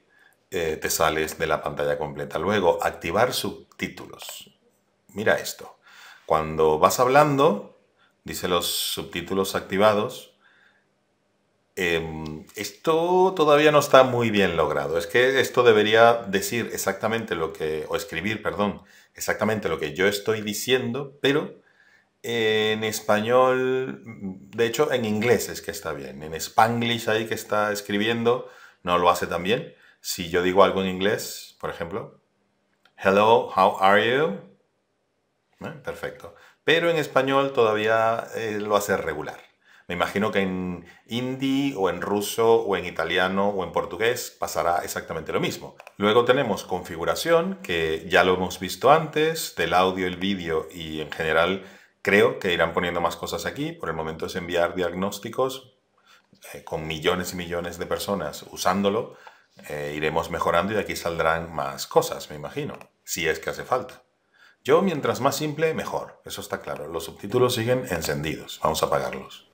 eh, 0.53 0.79
te 0.81 0.89
sales 0.89 1.37
de 1.37 1.49
la 1.49 1.61
pantalla 1.61 1.99
completa. 1.99 2.39
Luego, 2.39 2.79
activar 2.81 3.33
subtítulos. 3.33 4.51
Mira 5.09 5.35
esto. 5.35 5.79
Cuando 6.27 6.79
vas 6.79 7.01
hablando, 7.01 7.70
dice 8.25 8.49
los 8.49 8.67
subtítulos 8.67 9.55
activados. 9.55 10.35
Em, 11.77 12.45
esto 12.57 13.33
todavía 13.37 13.73
no 13.73 13.79
está 13.79 14.03
muy 14.05 14.31
bien 14.31 14.57
logrado. 14.57 14.99
Es 14.99 15.07
que 15.07 15.41
esto 15.41 15.63
debería 15.63 16.15
decir 16.15 16.71
exactamente 16.73 17.35
lo 17.35 17.53
que, 17.53 17.87
o 17.89 17.97
escribir, 17.97 18.43
perdón, 18.43 18.83
exactamente 19.15 19.69
lo 19.69 19.79
que 19.79 19.95
yo 19.95 20.07
estoy 20.07 20.43
diciendo, 20.43 21.19
pero 21.23 21.61
en 22.23 22.85
español, 22.85 24.03
de 24.05 24.67
hecho 24.67 24.93
en 24.93 25.05
inglés 25.05 25.49
es 25.49 25.63
que 25.63 25.71
está 25.71 25.93
bien. 25.93 26.23
En 26.23 26.35
spanglish 26.35 27.09
ahí 27.09 27.27
que 27.27 27.35
está 27.35 27.73
escribiendo 27.73 28.51
no 28.83 28.99
lo 28.99 29.11
hace 29.11 29.27
tan 29.27 29.43
bien. 29.43 29.75
Si 30.01 30.31
yo 30.31 30.43
digo 30.43 30.65
algo 30.65 30.83
en 30.83 30.89
inglés, 30.89 31.57
por 31.61 31.71
ejemplo, 31.71 32.21
hello, 32.97 33.49
how 33.57 33.77
are 33.81 34.05
you? 34.07 34.51
¿Eh? 35.67 35.73
Perfecto. 35.85 36.35
Pero 36.73 36.89
en 36.89 36.99
español 36.99 37.53
todavía 37.53 38.29
eh, 38.37 38.61
lo 38.61 38.77
hace 38.77 38.97
regular. 38.97 39.41
Me 39.89 39.97
imagino 39.97 40.31
que 40.31 40.39
en 40.39 40.87
hindi 41.09 41.75
o 41.77 41.91
en 41.91 42.01
ruso 42.01 42.63
o 42.63 42.77
en 42.77 42.87
italiano 42.87 43.49
o 43.49 43.65
en 43.65 43.73
portugués 43.73 44.37
pasará 44.39 44.79
exactamente 44.85 45.33
lo 45.33 45.41
mismo. 45.41 45.75
Luego 45.97 46.25
tenemos 46.25 46.63
configuración, 46.63 47.59
que 47.61 48.07
ya 48.09 48.23
lo 48.23 48.35
hemos 48.35 48.61
visto 48.61 48.93
antes, 48.93 49.57
del 49.57 49.75
audio, 49.75 50.07
el 50.07 50.15
vídeo 50.15 50.69
y 50.73 51.01
en 51.01 51.11
general 51.11 51.65
creo 52.03 52.39
que 52.39 52.53
irán 52.53 52.73
poniendo 52.73 53.01
más 53.01 53.17
cosas 53.17 53.47
aquí. 53.47 53.73
Por 53.73 53.89
el 53.89 53.97
momento 53.97 54.27
es 54.27 54.37
enviar 54.37 54.77
diagnósticos 54.77 55.75
eh, 56.55 56.63
con 56.63 56.87
millones 56.87 57.33
y 57.33 57.37
millones 57.37 57.81
de 57.81 57.87
personas 57.87 58.45
usándolo 58.45 59.17
eh, 59.69 59.95
iremos 59.97 60.31
mejorando 60.31 60.73
y 60.73 60.77
aquí 60.77 60.95
saldrán 60.95 61.53
más 61.53 61.89
cosas, 61.89 62.31
me 62.31 62.37
imagino, 62.37 62.79
si 63.03 63.27
es 63.27 63.41
que 63.41 63.51
hace 63.51 63.65
falta. 63.65 64.05
Yo, 64.63 64.83
mientras 64.83 65.21
más 65.21 65.37
simple, 65.37 65.73
mejor, 65.75 66.21
eso 66.25 66.41
está 66.41 66.61
claro. 66.61 66.87
Los 66.87 67.05
subtítulos 67.05 67.55
siguen 67.55 67.87
encendidos, 67.91 68.61
vamos 68.63 68.83
a 68.83 68.87
apagarlos. 68.87 69.51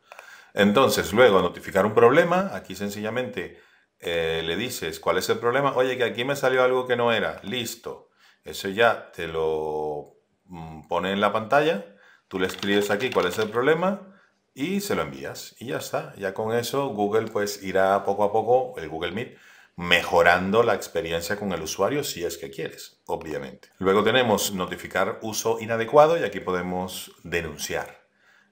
Entonces, 0.52 1.12
luego, 1.12 1.42
notificar 1.42 1.86
un 1.86 1.94
problema, 1.94 2.50
aquí 2.54 2.74
sencillamente 2.74 3.60
eh, 4.00 4.42
le 4.44 4.56
dices 4.56 4.98
cuál 5.00 5.18
es 5.18 5.28
el 5.28 5.38
problema. 5.38 5.76
Oye, 5.76 5.96
que 5.96 6.04
aquí 6.04 6.24
me 6.24 6.34
salió 6.34 6.64
algo 6.64 6.86
que 6.86 6.96
no 6.96 7.12
era, 7.12 7.40
listo. 7.42 8.10
Eso 8.42 8.68
ya 8.68 9.12
te 9.12 9.28
lo 9.28 10.16
mm, 10.44 10.88
pone 10.88 11.12
en 11.12 11.20
la 11.20 11.32
pantalla, 11.32 11.84
tú 12.28 12.38
le 12.38 12.46
escribes 12.46 12.90
aquí 12.90 13.10
cuál 13.10 13.26
es 13.26 13.38
el 13.38 13.50
problema 13.50 14.14
y 14.54 14.80
se 14.80 14.94
lo 14.94 15.02
envías. 15.02 15.54
Y 15.58 15.66
ya 15.66 15.78
está, 15.78 16.14
ya 16.16 16.32
con 16.34 16.54
eso 16.54 16.88
Google 16.88 17.28
pues 17.28 17.62
irá 17.62 18.04
poco 18.04 18.24
a 18.24 18.32
poco, 18.32 18.78
el 18.80 18.88
Google 18.88 19.12
Meet, 19.12 19.36
mejorando 19.76 20.62
la 20.62 20.74
experiencia 20.74 21.36
con 21.36 21.52
el 21.52 21.62
usuario 21.62 22.02
si 22.02 22.24
es 22.24 22.38
que 22.38 22.50
quieres, 22.50 23.00
obviamente. 23.06 23.68
Luego 23.78 24.02
tenemos 24.02 24.52
notificar 24.52 25.18
uso 25.22 25.58
inadecuado 25.60 26.18
y 26.18 26.24
aquí 26.24 26.40
podemos 26.40 27.12
denunciar 27.22 28.06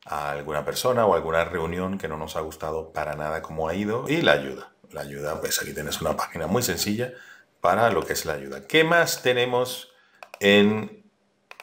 a 0.04 0.30
alguna 0.32 0.66
persona 0.66 1.06
o 1.06 1.14
alguna 1.14 1.44
reunión 1.44 1.96
que 1.96 2.08
no 2.08 2.18
nos 2.18 2.36
ha 2.36 2.40
gustado 2.40 2.92
para 2.92 3.14
nada 3.16 3.40
como 3.40 3.68
ha 3.68 3.74
ido 3.74 4.04
y 4.06 4.20
la 4.20 4.32
ayuda. 4.32 4.74
La 4.92 5.00
ayuda, 5.00 5.40
pues 5.40 5.60
aquí 5.60 5.72
tienes 5.72 6.00
una 6.02 6.14
página 6.14 6.46
muy 6.46 6.62
sencilla 6.62 7.14
para 7.60 7.90
lo 7.90 8.04
que 8.04 8.12
es 8.12 8.26
la 8.26 8.34
ayuda. 8.34 8.66
¿Qué 8.66 8.84
más 8.84 9.22
tenemos 9.22 9.92
en 10.40 11.10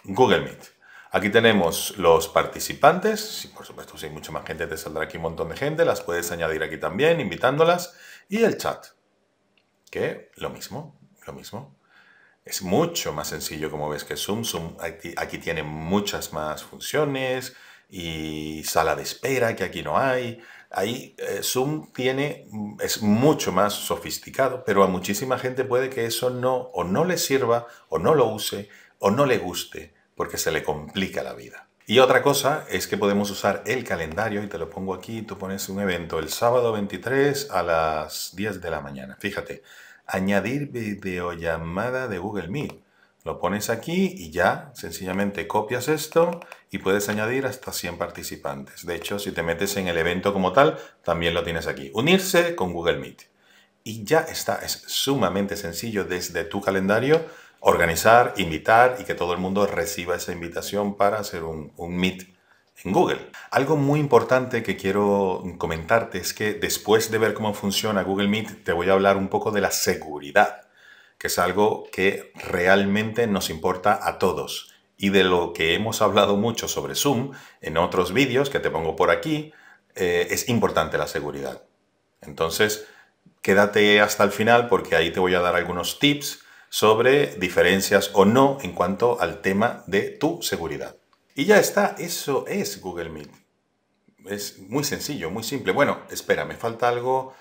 Google 0.03 0.41
Meet? 0.41 0.71
Aquí 1.11 1.29
tenemos 1.29 1.97
los 1.97 2.27
participantes, 2.29 3.51
por 3.55 3.65
supuesto 3.65 3.97
si 3.97 4.07
hay 4.07 4.11
mucha 4.11 4.31
más 4.31 4.45
gente 4.45 4.65
te 4.65 4.77
saldrá 4.77 5.03
aquí 5.03 5.17
un 5.17 5.23
montón 5.23 5.49
de 5.49 5.57
gente, 5.57 5.85
las 5.85 6.01
puedes 6.01 6.31
añadir 6.31 6.63
aquí 6.63 6.77
también 6.77 7.19
invitándolas 7.19 7.93
y 8.27 8.43
el 8.43 8.57
chat 8.57 8.87
que 9.91 10.31
lo 10.37 10.49
mismo, 10.49 10.99
lo 11.27 11.33
mismo. 11.33 11.77
Es 12.43 12.63
mucho 12.63 13.13
más 13.13 13.27
sencillo 13.27 13.69
como 13.69 13.89
ves 13.89 14.03
que 14.03 14.17
Zoom. 14.17 14.43
Zoom 14.43 14.75
aquí, 14.79 15.37
tiene 15.37 15.61
muchas 15.61 16.33
más 16.33 16.63
funciones 16.63 17.55
y 17.87 18.63
sala 18.63 18.95
de 18.95 19.03
espera 19.03 19.55
que 19.55 19.63
aquí 19.63 19.83
no 19.83 19.99
hay. 19.99 20.41
Ahí 20.71 21.15
eh, 21.19 21.41
Zoom 21.43 21.91
tiene, 21.91 22.47
mm, 22.49 22.81
es 22.81 23.03
mucho 23.03 23.51
más 23.51 23.73
sofisticado, 23.73 24.63
pero 24.63 24.83
a 24.83 24.87
muchísima 24.87 25.37
gente 25.37 25.65
puede 25.65 25.89
que 25.89 26.05
eso 26.05 26.31
no, 26.31 26.55
o 26.55 26.83
no 26.83 27.05
le 27.05 27.17
sirva, 27.17 27.67
o 27.89 27.99
no 27.99 28.15
lo 28.15 28.27
use, 28.27 28.69
o 28.97 29.11
no 29.11 29.25
le 29.25 29.37
guste, 29.37 29.93
porque 30.15 30.37
se 30.37 30.51
le 30.51 30.63
complica 30.63 31.21
la 31.21 31.33
vida. 31.33 31.67
Y 31.87 31.99
otra 31.99 32.21
cosa 32.21 32.65
es 32.69 32.87
que 32.87 32.97
podemos 32.97 33.31
usar 33.31 33.63
el 33.65 33.83
calendario, 33.83 34.43
y 34.43 34.47
te 34.47 34.57
lo 34.57 34.69
pongo 34.69 34.93
aquí, 34.93 35.23
tú 35.23 35.37
pones 35.37 35.67
un 35.67 35.79
evento 35.79 36.19
el 36.19 36.29
sábado 36.29 36.71
23 36.71 37.49
a 37.51 37.63
las 37.63 38.35
10 38.35 38.61
de 38.61 38.71
la 38.71 38.81
mañana. 38.81 39.17
Fíjate, 39.19 39.63
añadir 40.05 40.69
videollamada 40.69 42.07
de 42.07 42.17
Google 42.19 42.49
Meet. 42.49 42.73
Lo 43.23 43.39
pones 43.39 43.69
aquí 43.69 44.13
y 44.17 44.31
ya, 44.31 44.71
sencillamente 44.73 45.47
copias 45.47 45.87
esto 45.87 46.39
y 46.71 46.79
puedes 46.79 47.07
añadir 47.07 47.45
hasta 47.45 47.71
100 47.71 47.97
participantes. 47.97 48.85
De 48.85 48.95
hecho, 48.95 49.19
si 49.19 49.31
te 49.31 49.43
metes 49.43 49.77
en 49.77 49.87
el 49.87 49.97
evento 49.97 50.33
como 50.33 50.53
tal, 50.53 50.79
también 51.03 51.33
lo 51.33 51.43
tienes 51.43 51.67
aquí. 51.67 51.91
Unirse 51.93 52.55
con 52.55 52.73
Google 52.73 52.97
Meet. 52.97 53.23
Y 53.83 54.03
ya 54.03 54.21
está, 54.21 54.55
es 54.63 54.83
sumamente 54.87 55.55
sencillo 55.55 56.03
desde 56.03 56.43
tu 56.45 56.61
calendario 56.61 57.25
organizar, 57.61 58.33
invitar 58.37 58.97
y 58.99 59.03
que 59.03 59.15
todo 59.15 59.33
el 59.33 59.39
mundo 59.39 59.65
reciba 59.67 60.15
esa 60.15 60.33
invitación 60.33 60.97
para 60.97 61.19
hacer 61.19 61.43
un, 61.43 61.71
Meet 61.77 62.27
en 62.83 62.91
Google. 62.91 63.29
Algo 63.51 63.77
muy 63.77 63.99
importante 63.99 64.63
que 64.63 64.75
quiero 64.75 65.43
comentarte 65.57 66.17
es 66.17 66.33
que 66.33 66.53
después 66.53 67.11
de 67.11 67.19
ver 67.19 67.33
cómo 67.33 67.53
funciona 67.53 68.03
Google 68.03 68.27
Meet, 68.27 68.63
te 68.63 68.73
voy 68.73 68.89
a 68.89 68.93
hablar 68.93 69.15
un 69.15 69.29
poco 69.29 69.51
de 69.51 69.61
la 69.61 69.71
seguridad, 69.71 70.63
que 71.19 71.27
es 71.27 71.37
algo 71.37 71.85
que 71.91 72.33
realmente 72.35 73.27
nos 73.27 73.51
importa 73.51 73.99
a 74.01 74.17
todos 74.17 74.73
y 74.97 75.09
de 75.09 75.23
lo 75.23 75.53
que 75.53 75.75
hemos 75.75 76.01
hablado 76.01 76.37
mucho 76.37 76.67
sobre 76.67 76.95
Zoom 76.95 77.31
en 77.61 77.77
otros 77.77 78.11
vídeos 78.11 78.49
que 78.49 78.59
te 78.59 78.71
pongo 78.71 78.95
por 78.95 79.11
aquí, 79.11 79.53
eh, 79.95 80.27
es 80.31 80.49
importante 80.49 80.97
la 80.97 81.07
seguridad. 81.07 81.61
Entonces, 82.21 82.87
quédate 83.43 84.01
hasta 84.01 84.23
el 84.23 84.31
final 84.31 84.67
porque 84.67 84.95
ahí 84.95 85.11
te 85.11 85.19
voy 85.19 85.35
a 85.35 85.41
dar 85.41 85.55
algunos 85.55 85.99
tips 85.99 86.43
sobre 86.71 87.35
diferencias 87.35 88.11
o 88.13 88.23
no 88.23 88.57
en 88.61 88.71
cuanto 88.71 89.19
al 89.19 89.41
tema 89.41 89.83
de 89.87 90.03
tu 90.03 90.41
seguridad. 90.41 90.95
Y 91.35 91.43
ya 91.43 91.59
está, 91.59 91.97
eso 91.99 92.45
es 92.47 92.79
Google 92.79 93.09
Meet. 93.09 93.29
Es 94.27 94.57
muy 94.57 94.85
sencillo, 94.85 95.29
muy 95.29 95.43
simple. 95.43 95.73
Bueno, 95.73 95.99
espera, 96.09 96.45
me 96.45 96.55
falta 96.55 96.87
algo 96.87 97.33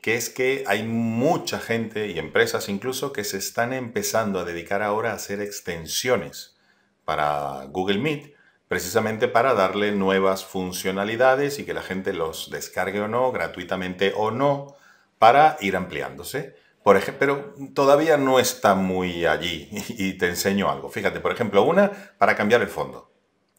que 0.00 0.14
es 0.14 0.30
que 0.30 0.64
hay 0.66 0.84
mucha 0.84 1.60
gente 1.60 2.06
y 2.06 2.18
empresas 2.18 2.70
incluso 2.70 3.12
que 3.12 3.24
se 3.24 3.36
están 3.36 3.74
empezando 3.74 4.40
a 4.40 4.44
dedicar 4.44 4.80
ahora 4.80 5.12
a 5.12 5.16
hacer 5.16 5.42
extensiones 5.42 6.56
para 7.04 7.66
Google 7.66 7.98
Meet, 7.98 8.34
precisamente 8.68 9.28
para 9.28 9.52
darle 9.52 9.92
nuevas 9.92 10.46
funcionalidades 10.46 11.58
y 11.58 11.66
que 11.66 11.74
la 11.74 11.82
gente 11.82 12.14
los 12.14 12.50
descargue 12.50 13.02
o 13.02 13.08
no, 13.08 13.32
gratuitamente 13.32 14.14
o 14.16 14.30
no, 14.30 14.76
para 15.18 15.58
ir 15.60 15.76
ampliándose. 15.76 16.56
Pero 17.18 17.54
todavía 17.74 18.16
no 18.16 18.38
está 18.38 18.74
muy 18.74 19.26
allí 19.26 19.68
y 19.90 20.14
te 20.14 20.28
enseño 20.28 20.70
algo. 20.70 20.88
Fíjate, 20.88 21.20
por 21.20 21.32
ejemplo, 21.32 21.62
una 21.62 21.90
para 22.18 22.36
cambiar 22.36 22.62
el 22.62 22.68
fondo 22.68 23.08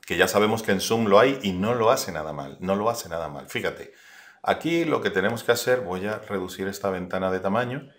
que 0.10 0.18
ya 0.18 0.28
sabemos 0.28 0.64
que 0.64 0.72
en 0.72 0.82
Zoom 0.82 1.06
lo 1.06 1.20
hay 1.20 1.38
y 1.44 1.52
no 1.52 1.76
lo 1.76 1.92
hace 1.92 2.12
nada 2.12 2.34
mal, 2.34 2.58
no 2.62 2.76
lo 2.76 2.90
hace 2.90 3.08
nada 3.10 3.28
mal. 3.28 3.48
Fíjate, 3.48 3.94
aquí 4.42 4.84
lo 4.84 5.02
que 5.02 5.12
tenemos 5.12 5.44
que 5.44 5.52
hacer, 5.52 5.82
voy 5.82 6.08
a 6.08 6.18
reducir 6.18 6.68
esta 6.68 6.90
ventana 6.90 7.30
de 7.30 7.40
tamaño. 7.40 7.92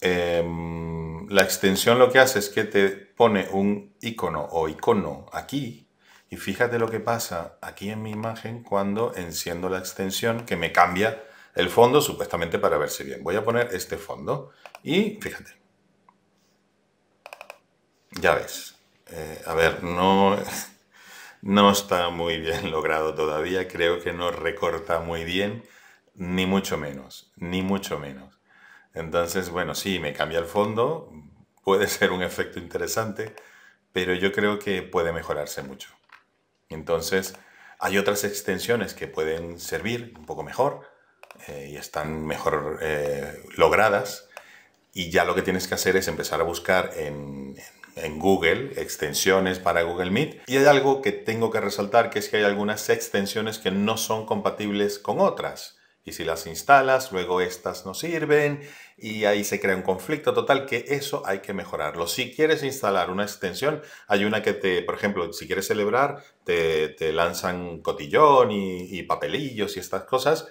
Em, 0.00 1.28
la 1.28 1.42
extensión 1.42 2.00
lo 2.00 2.10
que 2.10 2.18
hace 2.18 2.40
es 2.40 2.48
que 2.48 2.64
te 2.64 2.88
pone 2.88 3.46
un 3.52 3.94
icono 4.00 4.48
o 4.50 4.68
icono 4.68 5.26
aquí 5.32 5.88
y 6.28 6.38
fíjate 6.38 6.80
lo 6.80 6.90
que 6.90 6.98
pasa 6.98 7.58
aquí 7.62 7.90
en 7.90 8.02
mi 8.02 8.10
imagen 8.10 8.64
cuando 8.64 9.14
enciendo 9.14 9.68
la 9.68 9.78
extensión 9.78 10.44
que 10.44 10.56
me 10.56 10.72
cambia 10.72 11.22
el 11.54 11.70
fondo 11.70 12.00
supuestamente 12.00 12.58
para 12.58 12.78
verse 12.78 13.04
bien. 13.04 13.22
Voy 13.22 13.36
a 13.36 13.44
poner 13.44 13.68
este 13.72 13.96
fondo 13.96 14.50
y 14.82 15.18
fíjate. 15.20 15.56
Ya 18.20 18.34
ves, 18.34 18.76
eh, 19.10 19.42
a 19.46 19.54
ver, 19.54 19.82
no, 19.82 20.36
no 21.42 21.70
está 21.70 22.10
muy 22.10 22.38
bien 22.38 22.70
logrado 22.70 23.14
todavía, 23.14 23.68
creo 23.68 24.00
que 24.00 24.12
no 24.12 24.30
recorta 24.30 25.00
muy 25.00 25.24
bien, 25.24 25.64
ni 26.14 26.46
mucho 26.46 26.78
menos, 26.78 27.32
ni 27.36 27.62
mucho 27.62 27.98
menos. 27.98 28.40
Entonces, 28.94 29.50
bueno, 29.50 29.74
sí, 29.74 29.98
me 29.98 30.12
cambia 30.12 30.38
el 30.38 30.44
fondo, 30.44 31.10
puede 31.64 31.88
ser 31.88 32.12
un 32.12 32.22
efecto 32.22 32.60
interesante, 32.60 33.34
pero 33.92 34.14
yo 34.14 34.32
creo 34.32 34.58
que 34.58 34.82
puede 34.82 35.12
mejorarse 35.12 35.62
mucho. 35.62 35.90
Entonces, 36.68 37.34
hay 37.80 37.98
otras 37.98 38.22
extensiones 38.24 38.94
que 38.94 39.08
pueden 39.08 39.58
servir 39.58 40.14
un 40.16 40.24
poco 40.24 40.44
mejor 40.44 40.93
eh, 41.48 41.70
y 41.72 41.76
están 41.76 42.24
mejor 42.26 42.78
eh, 42.82 43.42
logradas. 43.56 44.28
Y 44.92 45.10
ya 45.10 45.24
lo 45.24 45.34
que 45.34 45.42
tienes 45.42 45.66
que 45.66 45.74
hacer 45.74 45.96
es 45.96 46.08
empezar 46.08 46.40
a 46.40 46.44
buscar 46.44 46.92
en, 46.96 47.56
en 47.96 48.18
Google, 48.18 48.80
extensiones 48.80 49.58
para 49.58 49.82
Google 49.82 50.10
Meet. 50.10 50.42
Y 50.46 50.56
hay 50.56 50.66
algo 50.66 51.02
que 51.02 51.12
tengo 51.12 51.50
que 51.50 51.60
resaltar, 51.60 52.10
que 52.10 52.18
es 52.20 52.28
que 52.28 52.38
hay 52.38 52.44
algunas 52.44 52.88
extensiones 52.90 53.58
que 53.58 53.70
no 53.70 53.96
son 53.96 54.26
compatibles 54.26 54.98
con 54.98 55.20
otras. 55.20 55.78
Y 56.06 56.12
si 56.12 56.24
las 56.24 56.46
instalas, 56.46 57.12
luego 57.12 57.40
estas 57.40 57.86
no 57.86 57.94
sirven 57.94 58.60
y 58.98 59.24
ahí 59.24 59.42
se 59.42 59.58
crea 59.58 59.74
un 59.74 59.82
conflicto 59.82 60.34
total, 60.34 60.66
que 60.66 60.84
eso 60.88 61.22
hay 61.24 61.38
que 61.38 61.54
mejorarlo. 61.54 62.06
Si 62.06 62.34
quieres 62.34 62.62
instalar 62.62 63.10
una 63.10 63.22
extensión, 63.22 63.82
hay 64.06 64.26
una 64.26 64.42
que 64.42 64.52
te, 64.52 64.82
por 64.82 64.96
ejemplo, 64.96 65.32
si 65.32 65.46
quieres 65.46 65.66
celebrar, 65.66 66.22
te, 66.44 66.94
lanzan 67.12 67.80
cotillón 67.80 68.50
y, 68.52 69.02
papelillos 69.04 69.76
y 69.76 69.80
estas 69.80 70.04
cosas, 70.04 70.46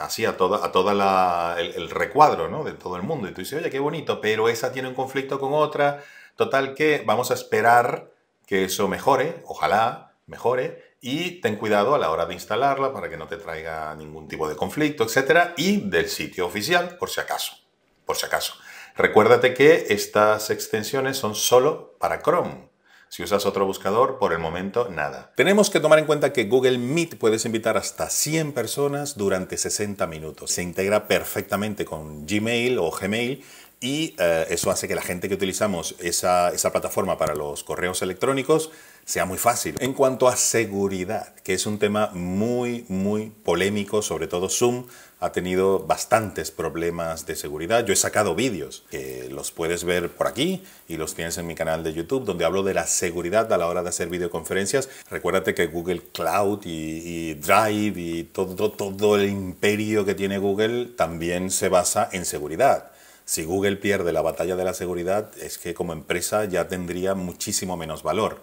así 0.00 0.24
a 0.24 0.36
toda, 0.36 0.64
a 0.64 0.72
toda 0.72 1.60
el, 1.60 1.74
el, 1.74 1.90
recuadro 1.90 2.48
¿no? 2.48 2.64
de 2.64 2.72
todo 2.72 2.96
el 2.96 3.02
mundo. 3.02 3.28
Y 3.28 3.32
tú 3.32 3.40
dices, 3.40 3.60
oye, 3.60 3.70
qué 3.70 3.78
bonito, 3.78 4.20
pero 4.20 4.48
esa 4.48 4.72
tiene 4.72 4.88
un 4.88 4.94
conflicto 4.94 5.38
con 5.38 5.52
otra, 5.54 6.02
Total 6.40 6.74
que 6.74 7.02
vamos 7.04 7.30
a 7.30 7.34
esperar 7.34 8.14
que 8.46 8.64
eso 8.64 8.88
mejore, 8.88 9.42
ojalá 9.44 10.14
mejore, 10.24 10.96
y 10.98 11.42
ten 11.42 11.56
cuidado 11.56 11.94
a 11.94 11.98
la 11.98 12.10
hora 12.10 12.24
de 12.24 12.32
instalarla 12.32 12.94
para 12.94 13.10
que 13.10 13.18
no 13.18 13.28
te 13.28 13.36
traiga 13.36 13.94
ningún 13.94 14.26
tipo 14.26 14.48
de 14.48 14.56
conflicto, 14.56 15.04
etcétera, 15.04 15.52
y 15.58 15.82
del 15.90 16.08
sitio 16.08 16.46
oficial, 16.46 16.96
por 16.96 17.10
si 17.10 17.20
acaso, 17.20 17.58
por 18.06 18.16
si 18.16 18.24
acaso. 18.24 18.54
Recuérdate 18.96 19.52
que 19.52 19.88
estas 19.90 20.48
extensiones 20.48 21.18
son 21.18 21.34
solo 21.34 21.94
para 21.98 22.22
Chrome. 22.22 22.69
Si 23.10 23.24
usas 23.24 23.44
otro 23.44 23.66
buscador, 23.66 24.20
por 24.20 24.32
el 24.32 24.38
momento 24.38 24.88
nada. 24.88 25.32
Tenemos 25.34 25.68
que 25.68 25.80
tomar 25.80 25.98
en 25.98 26.06
cuenta 26.06 26.32
que 26.32 26.44
Google 26.44 26.78
Meet 26.78 27.18
puedes 27.18 27.44
invitar 27.44 27.76
hasta 27.76 28.08
100 28.08 28.52
personas 28.52 29.16
durante 29.16 29.56
60 29.56 30.06
minutos. 30.06 30.52
Se 30.52 30.62
integra 30.62 31.08
perfectamente 31.08 31.84
con 31.84 32.24
Gmail 32.24 32.78
o 32.78 32.88
Gmail 32.92 33.44
y 33.80 34.14
eh, 34.16 34.46
eso 34.50 34.70
hace 34.70 34.86
que 34.86 34.94
la 34.94 35.02
gente 35.02 35.28
que 35.28 35.34
utilizamos 35.34 35.96
esa, 35.98 36.50
esa, 36.50 36.70
plataforma 36.70 37.18
para 37.18 37.34
los 37.34 37.64
correos 37.64 38.00
electrónicos 38.02 38.70
sea 39.10 39.24
muy 39.24 39.38
fácil. 39.38 39.74
En 39.80 39.92
cuanto 39.92 40.28
a 40.28 40.36
seguridad, 40.36 41.34
que 41.42 41.54
es 41.54 41.66
un 41.66 41.80
tema 41.80 42.10
muy, 42.12 42.84
muy 42.88 43.32
polémico, 43.42 44.02
sobre 44.02 44.28
todo 44.28 44.48
Zoom 44.48 44.86
ha 45.18 45.32
tenido 45.32 45.80
bastantes 45.80 46.52
problemas 46.52 47.26
de 47.26 47.34
seguridad. 47.34 47.84
Yo 47.84 47.92
he 47.92 47.96
sacado 47.96 48.36
vídeos 48.36 48.84
que 48.88 49.28
los 49.28 49.50
puedes 49.50 49.82
ver 49.82 50.10
por 50.10 50.28
aquí 50.28 50.62
y 50.86 50.96
los 50.96 51.14
tienes 51.14 51.36
en 51.38 51.48
mi 51.48 51.56
canal 51.56 51.82
de 51.82 51.92
YouTube, 51.92 52.24
donde 52.24 52.44
hablo 52.44 52.62
de 52.62 52.72
la 52.72 52.86
seguridad 52.86 53.52
a 53.52 53.58
la 53.58 53.66
hora 53.66 53.82
de 53.82 53.88
hacer 53.88 54.08
videoconferencias. 54.08 54.88
Recuérdate 55.10 55.54
que 55.54 55.66
Google 55.66 56.02
Cloud 56.12 56.60
y, 56.64 56.70
y 57.04 57.34
Drive 57.34 58.00
y 58.00 58.24
todo, 58.24 58.70
todo 58.70 59.16
el 59.16 59.28
imperio 59.28 60.04
que 60.04 60.14
tiene 60.14 60.38
Google 60.38 60.86
también 60.96 61.50
se 61.50 61.68
basa 61.68 62.08
en 62.12 62.24
seguridad. 62.24 62.92
Si 63.24 63.44
Google 63.44 63.76
pierde 63.76 64.12
la 64.12 64.22
batalla 64.22 64.54
de 64.54 64.64
la 64.64 64.74
seguridad, 64.74 65.30
es 65.38 65.58
que 65.58 65.74
como 65.74 65.92
empresa 65.92 66.44
ya 66.44 66.68
tendría 66.68 67.14
muchísimo 67.14 67.76
menos 67.76 68.04
valor. 68.04 68.42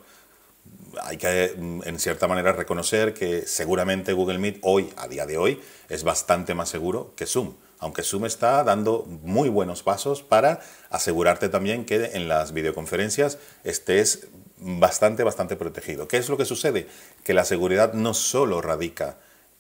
Hay 1.04 1.18
que, 1.18 1.54
mm, 1.58 1.82
en 1.86 2.00
cierta 2.00 2.28
manera, 2.28 2.52
reconocer 2.52 3.14
que 3.14 3.48
seguramente 3.48 4.14
Google 4.14 4.40
Meet 4.40 4.60
hoy, 4.62 4.94
a 4.98 5.08
día 5.08 5.26
de 5.26 5.38
hoy, 5.38 5.62
es 5.90 6.04
bastante 6.04 6.54
más 6.54 6.70
seguro 6.70 7.14
que 7.16 7.26
Zoom. 7.26 7.56
Aunque 7.80 8.04
Zoom 8.04 8.26
está 8.26 8.64
dando 8.64 9.06
muy 9.06 9.50
buenos 9.50 9.84
pasos 9.84 10.24
para 10.24 10.62
asegurarte 10.90 11.50
también 11.50 11.86
que 11.86 12.12
en 12.14 12.28
las 12.28 12.52
videoconferencias 12.52 13.38
estés 13.64 14.28
bastante, 14.58 15.24
bastante 15.24 15.56
protegido. 15.56 16.08
¿Qué 16.08 16.18
es 16.18 16.30
lo 16.30 16.38
que 16.38 16.46
sucede? 16.46 16.88
Que 17.24 17.34
la 17.34 17.46
seguridad 17.46 17.94
no 17.94 18.14
solo 18.14 18.62
radica 18.62 19.18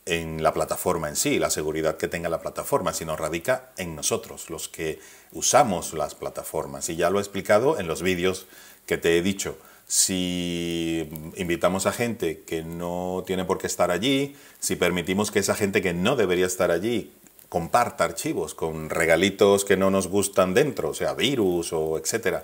en 0.07 0.41
la 0.41 0.53
plataforma 0.53 1.09
en 1.09 1.15
sí, 1.15 1.37
la 1.37 1.49
seguridad 1.49 1.97
que 1.97 2.07
tenga 2.07 2.29
la 2.29 2.41
plataforma, 2.41 2.93
sino 2.93 3.17
radica 3.17 3.71
en 3.77 3.95
nosotros, 3.95 4.49
los 4.49 4.69
que 4.69 4.99
usamos 5.33 5.93
las 5.93 6.15
plataformas. 6.15 6.89
Y 6.89 6.95
ya 6.95 7.09
lo 7.09 7.19
he 7.19 7.21
explicado 7.21 7.77
en 7.77 7.87
los 7.87 8.01
vídeos 8.01 8.47
que 8.85 8.97
te 8.97 9.17
he 9.17 9.21
dicho. 9.21 9.57
Si 9.87 11.09
invitamos 11.37 11.85
a 11.85 11.93
gente 11.93 12.41
que 12.41 12.61
no 12.61 13.23
tiene 13.25 13.45
por 13.45 13.57
qué 13.57 13.67
estar 13.67 13.89
allí, 13.89 14.35
si 14.59 14.75
permitimos 14.75 15.31
que 15.31 15.39
esa 15.39 15.55
gente 15.55 15.81
que 15.81 15.93
no 15.93 16.17
debería 16.17 16.45
estar 16.45 16.71
allí 16.71 17.13
comparta 17.47 18.03
archivos 18.03 18.53
con 18.53 18.89
regalitos 18.89 19.63
que 19.63 19.77
no 19.77 19.89
nos 19.89 20.07
gustan 20.07 20.53
dentro, 20.53 20.93
sea, 20.93 21.13
virus 21.13 21.71
o 21.71 21.97
etcétera, 21.97 22.43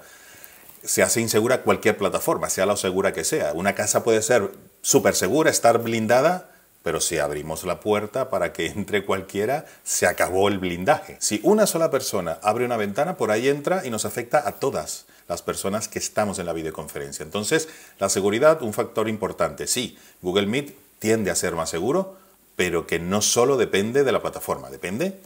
se 0.84 1.04
hace 1.04 1.20
insegura 1.20 1.64
cualquier 1.64 1.98
plataforma, 1.98 2.50
sea 2.50 2.66
lo 2.66 2.78
segura 2.78 3.12
que 3.12 3.26
sea. 3.26 3.52
Una 3.54 3.76
casa 3.76 4.06
puede 4.06 4.22
ser 4.22 4.52
súper 4.82 5.14
segura, 5.14 5.50
estar 5.50 5.84
blindada, 5.84 6.53
pero 6.84 7.00
si 7.00 7.18
abrimos 7.18 7.64
la 7.64 7.80
puerta 7.80 8.30
para 8.30 8.54
que 8.54 8.68
entre 8.68 9.06
cualquiera, 9.06 9.66
se 9.84 10.06
acabó 10.06 10.50
el 10.50 10.60
blindaje. 10.60 11.18
Si 11.20 11.40
una 11.44 11.66
sola 11.66 11.90
persona 11.90 12.40
abre 12.44 12.66
una 12.66 12.78
ventana, 12.78 13.18
por 13.18 13.32
ahí 13.32 13.48
entra 13.48 13.86
y 13.86 13.90
nos 13.90 14.06
afecta 14.06 14.48
a 14.48 14.52
todas 14.52 15.06
las 15.28 15.42
personas 15.42 15.88
que 15.88 16.00
estamos 16.00 16.40
en 16.40 16.46
la 16.46 16.54
videoconferencia. 16.54 17.24
Entonces, 17.24 17.70
la 18.00 18.10
seguridad, 18.10 18.62
un 18.62 18.74
factor 18.74 19.08
importante. 19.08 19.66
Sí, 19.68 19.98
Google 20.22 20.48
Meet 20.48 20.76
tiende 21.00 21.32
a 21.32 21.36
ser 21.36 21.56
más 21.56 21.70
seguro, 21.70 22.18
pero 22.56 22.86
que 22.86 23.00
no 23.00 23.22
solo 23.22 23.58
depende 23.58 24.04
de 24.04 24.12
la 24.12 24.22
plataforma, 24.22 24.70
depende 24.70 25.20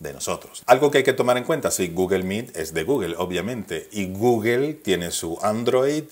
de 0.00 0.12
nosotros. 0.12 0.62
Algo 0.66 0.90
que 0.90 0.98
hay 0.98 1.04
que 1.04 1.12
tomar 1.12 1.38
en 1.38 1.44
cuenta, 1.44 1.70
sí, 1.70 1.88
Google 1.88 2.24
Meet 2.24 2.56
es 2.56 2.74
de 2.74 2.82
Google, 2.82 3.14
obviamente, 3.16 3.88
y 3.92 4.12
Google 4.12 4.74
tiene 4.74 5.10
su 5.10 5.38
Android 5.40 6.04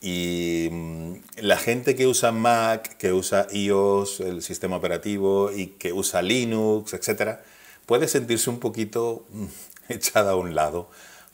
y 0.00 0.68
mm, 0.70 1.14
la 1.38 1.56
gente 1.56 1.94
que 1.94 2.06
usa 2.06 2.32
Mac, 2.32 2.96
que 2.96 3.12
usa 3.12 3.46
iOS, 3.52 4.20
el 4.20 4.42
sistema 4.42 4.76
operativo, 4.76 5.50
y 5.52 5.68
que 5.68 5.92
usa 5.92 6.22
Linux, 6.22 6.94
etc., 6.94 7.38
puede 7.86 8.08
sentirse 8.08 8.50
un 8.50 8.60
poquito 8.60 9.26
mm, 9.30 9.46
echada 9.88 10.32
a 10.32 10.36
un 10.36 10.54
lado, 10.54 10.88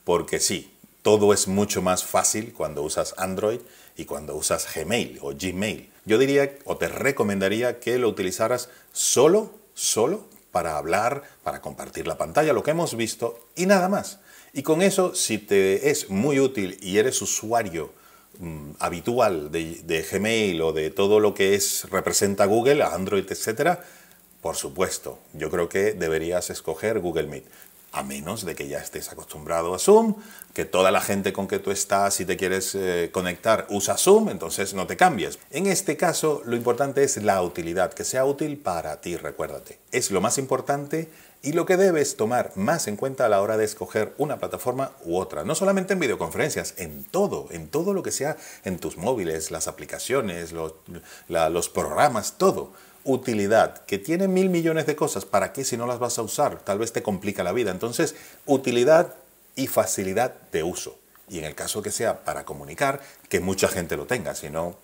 porque 0.04 0.40
sí, 0.40 0.73
todo 1.02 1.33
es 1.33 1.49
mucho 1.49 1.83
más 1.83 2.04
fácil 2.04 2.52
cuando 2.52 2.83
usas 2.83 3.14
Android 3.19 3.61
y 3.97 4.04
cuando 4.04 4.37
usas 4.37 4.69
Gmail 4.73 5.19
o 5.21 5.33
Gmail. 5.35 5.90
Yo 6.04 6.19
diría 6.19 6.57
o 6.64 6.76
te 6.76 6.88
recomendaría 6.88 7.81
que 7.81 7.99
lo 7.99 8.09
utilizaras 8.09 8.69
solo, 8.92 9.52
solo 9.75 10.26
para 10.52 10.76
hablar, 10.76 11.23
para 11.42 11.61
compartir 11.61 12.07
la 12.07 12.19
pantalla, 12.19 12.52
lo 12.52 12.62
que 12.62 12.71
hemos 12.73 12.95
visto 12.97 13.49
y 13.57 13.66
nada 13.66 13.88
más. 13.88 14.21
Y 14.52 14.62
con 14.62 14.83
eso, 14.83 15.14
si 15.14 15.38
te 15.38 15.90
es 15.90 16.11
muy 16.11 16.38
útil 16.38 16.78
y 16.83 16.99
eres 16.99 17.23
usuario 17.23 17.90
habitual 18.79 19.51
de, 19.53 20.07
Gmail 20.11 20.61
o 20.63 20.73
de 20.73 20.91
todo 20.91 21.21
lo 21.21 21.35
que 21.35 21.55
es 21.55 21.89
representa 21.91 22.47
Google, 22.47 22.83
Android, 22.83 23.25
etcétera, 23.31 23.85
por 24.41 24.57
supuesto, 24.57 25.19
yo 25.35 25.51
creo 25.51 25.69
que 25.69 25.93
deberías 25.93 26.51
escoger 26.51 26.99
Google 26.99 27.29
Meet 27.29 27.45
a 27.93 28.03
menos 28.03 28.45
de 28.45 28.55
que 28.55 28.69
ya 28.69 28.79
estés 28.79 29.13
acostumbrado 29.13 29.75
a 29.75 29.79
Zoom, 29.79 30.15
que 30.55 30.65
toda 30.65 30.91
la 30.91 31.03
gente 31.03 31.33
con 31.33 31.47
que 31.47 31.59
tú 31.59 31.71
estás 31.71 32.21
y 32.21 32.25
te 32.25 32.39
quieres 32.39 32.75
eh, 32.75 33.11
conectar 33.13 33.67
usa 33.69 33.99
Zoom, 33.99 34.31
entonces 34.31 34.73
no 34.73 34.87
te 34.87 34.97
cambies. 34.97 35.39
En 35.51 35.67
este 35.67 35.97
caso, 35.99 36.43
lo 36.47 36.57
importante 36.57 37.05
es 37.05 37.19
la 37.19 37.43
utilidad, 37.43 37.93
que 37.93 38.05
sea 38.05 38.25
útil 38.25 38.57
para 38.57 39.01
ti, 39.03 39.17
recuérdate. 39.17 39.79
Es 39.93 40.11
lo 40.11 40.23
más 40.23 40.39
importante 40.39 41.11
y 41.43 41.53
lo 41.53 41.67
que 41.67 41.77
debes 41.77 42.17
tomar 42.17 42.53
más 42.55 42.87
en 42.87 42.97
cuenta 42.97 43.27
a 43.27 43.29
la 43.29 43.41
hora 43.41 43.57
de 43.57 43.65
escoger 43.65 44.15
una 44.17 44.39
plataforma 44.39 44.93
u 45.05 45.17
otra. 45.17 45.43
No 45.43 45.57
solamente 45.57 45.93
en 45.93 45.99
videoconferencias, 45.99 46.75
en 46.77 47.03
todo, 47.03 47.49
en 47.51 47.69
todo 47.69 47.93
lo 47.93 48.03
que 48.05 48.13
sea 48.13 48.37
en 48.65 48.79
tus 48.79 48.97
móviles, 48.97 49.51
las 49.51 49.67
aplicaciones, 49.67 50.53
los, 50.53 51.69
programas, 51.69 52.39
todo 52.39 52.73
utilidad, 53.05 53.85
que 53.85 53.99
tiene 53.99 54.29
mil 54.29 54.49
millones 54.49 54.87
de 54.87 54.95
cosas, 54.95 55.25
¿para 55.25 55.53
qué 55.53 55.65
si 55.65 55.77
no 55.77 55.89
las 55.89 55.99
vas 55.99 56.19
a 56.19 56.23
usar? 56.23 56.61
Tal 56.61 56.79
vez 56.79 56.93
te 56.93 57.03
complica 57.03 57.43
la 57.43 57.53
vida. 57.53 57.73
Entonces, 57.73 58.15
utilidad 58.47 59.15
y 59.57 59.67
facilidad 59.67 60.35
de 60.53 60.63
uso. 60.63 60.97
Y 61.29 61.41
en 61.41 61.45
el 61.45 61.57
caso 61.57 61.83
que 61.83 61.91
sea 61.91 62.23
para 62.23 62.45
comunicar, 62.45 63.01
que 63.29 63.41
mucha 63.41 63.67
gente 63.67 63.97
lo 63.97 64.07
tenga, 64.07 64.37
si 64.37 64.51
no, 64.51 64.77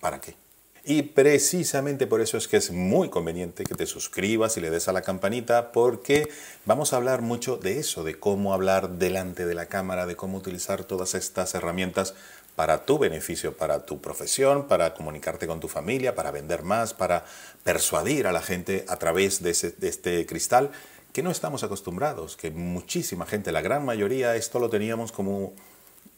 ¿para 0.00 0.20
qué? 0.20 0.34
Y 0.84 1.02
precisamente 1.02 2.06
por 2.06 2.20
eso 2.20 2.38
es 2.38 2.48
que 2.48 2.56
es 2.56 2.70
muy 2.70 3.10
conveniente 3.10 3.64
que 3.64 3.74
te 3.74 3.84
suscribas 3.84 4.56
y 4.56 4.60
le 4.60 4.70
des 4.70 4.88
a 4.88 4.92
la 4.92 5.02
campanita 5.02 5.72
porque 5.72 6.30
vamos 6.64 6.92
a 6.92 6.96
hablar 6.96 7.20
mucho 7.20 7.58
de 7.58 7.78
eso, 7.78 8.02
de 8.02 8.18
cómo 8.18 8.54
hablar 8.54 8.92
delante 8.92 9.44
de 9.44 9.54
la 9.54 9.66
cámara, 9.66 10.06
de 10.06 10.16
cómo 10.16 10.38
utilizar 10.38 10.84
todas 10.84 11.14
estas 11.14 11.54
herramientas 11.54 12.14
para 12.56 12.84
tu 12.84 12.98
beneficio, 12.98 13.56
para 13.56 13.84
tu 13.84 14.00
profesión, 14.00 14.68
para 14.68 14.94
comunicarte 14.94 15.46
con 15.46 15.60
tu 15.60 15.68
familia, 15.68 16.14
para 16.14 16.30
vender 16.30 16.62
más, 16.62 16.94
para 16.94 17.24
persuadir 17.62 18.26
a 18.26 18.32
la 18.32 18.42
gente 18.42 18.84
a 18.88 18.96
través 18.96 19.42
de, 19.42 19.50
este 19.50 20.26
cristal 20.26 20.70
que 21.12 21.22
no 21.22 21.30
estamos 21.30 21.62
acostumbrados, 21.62 22.36
que 22.36 22.50
muchísima 22.50 23.26
gente, 23.26 23.52
la 23.52 23.60
gran 23.60 23.84
mayoría, 23.84 24.36
esto 24.36 24.58
lo 24.58 24.70
teníamos 24.70 25.12
como 25.12 25.52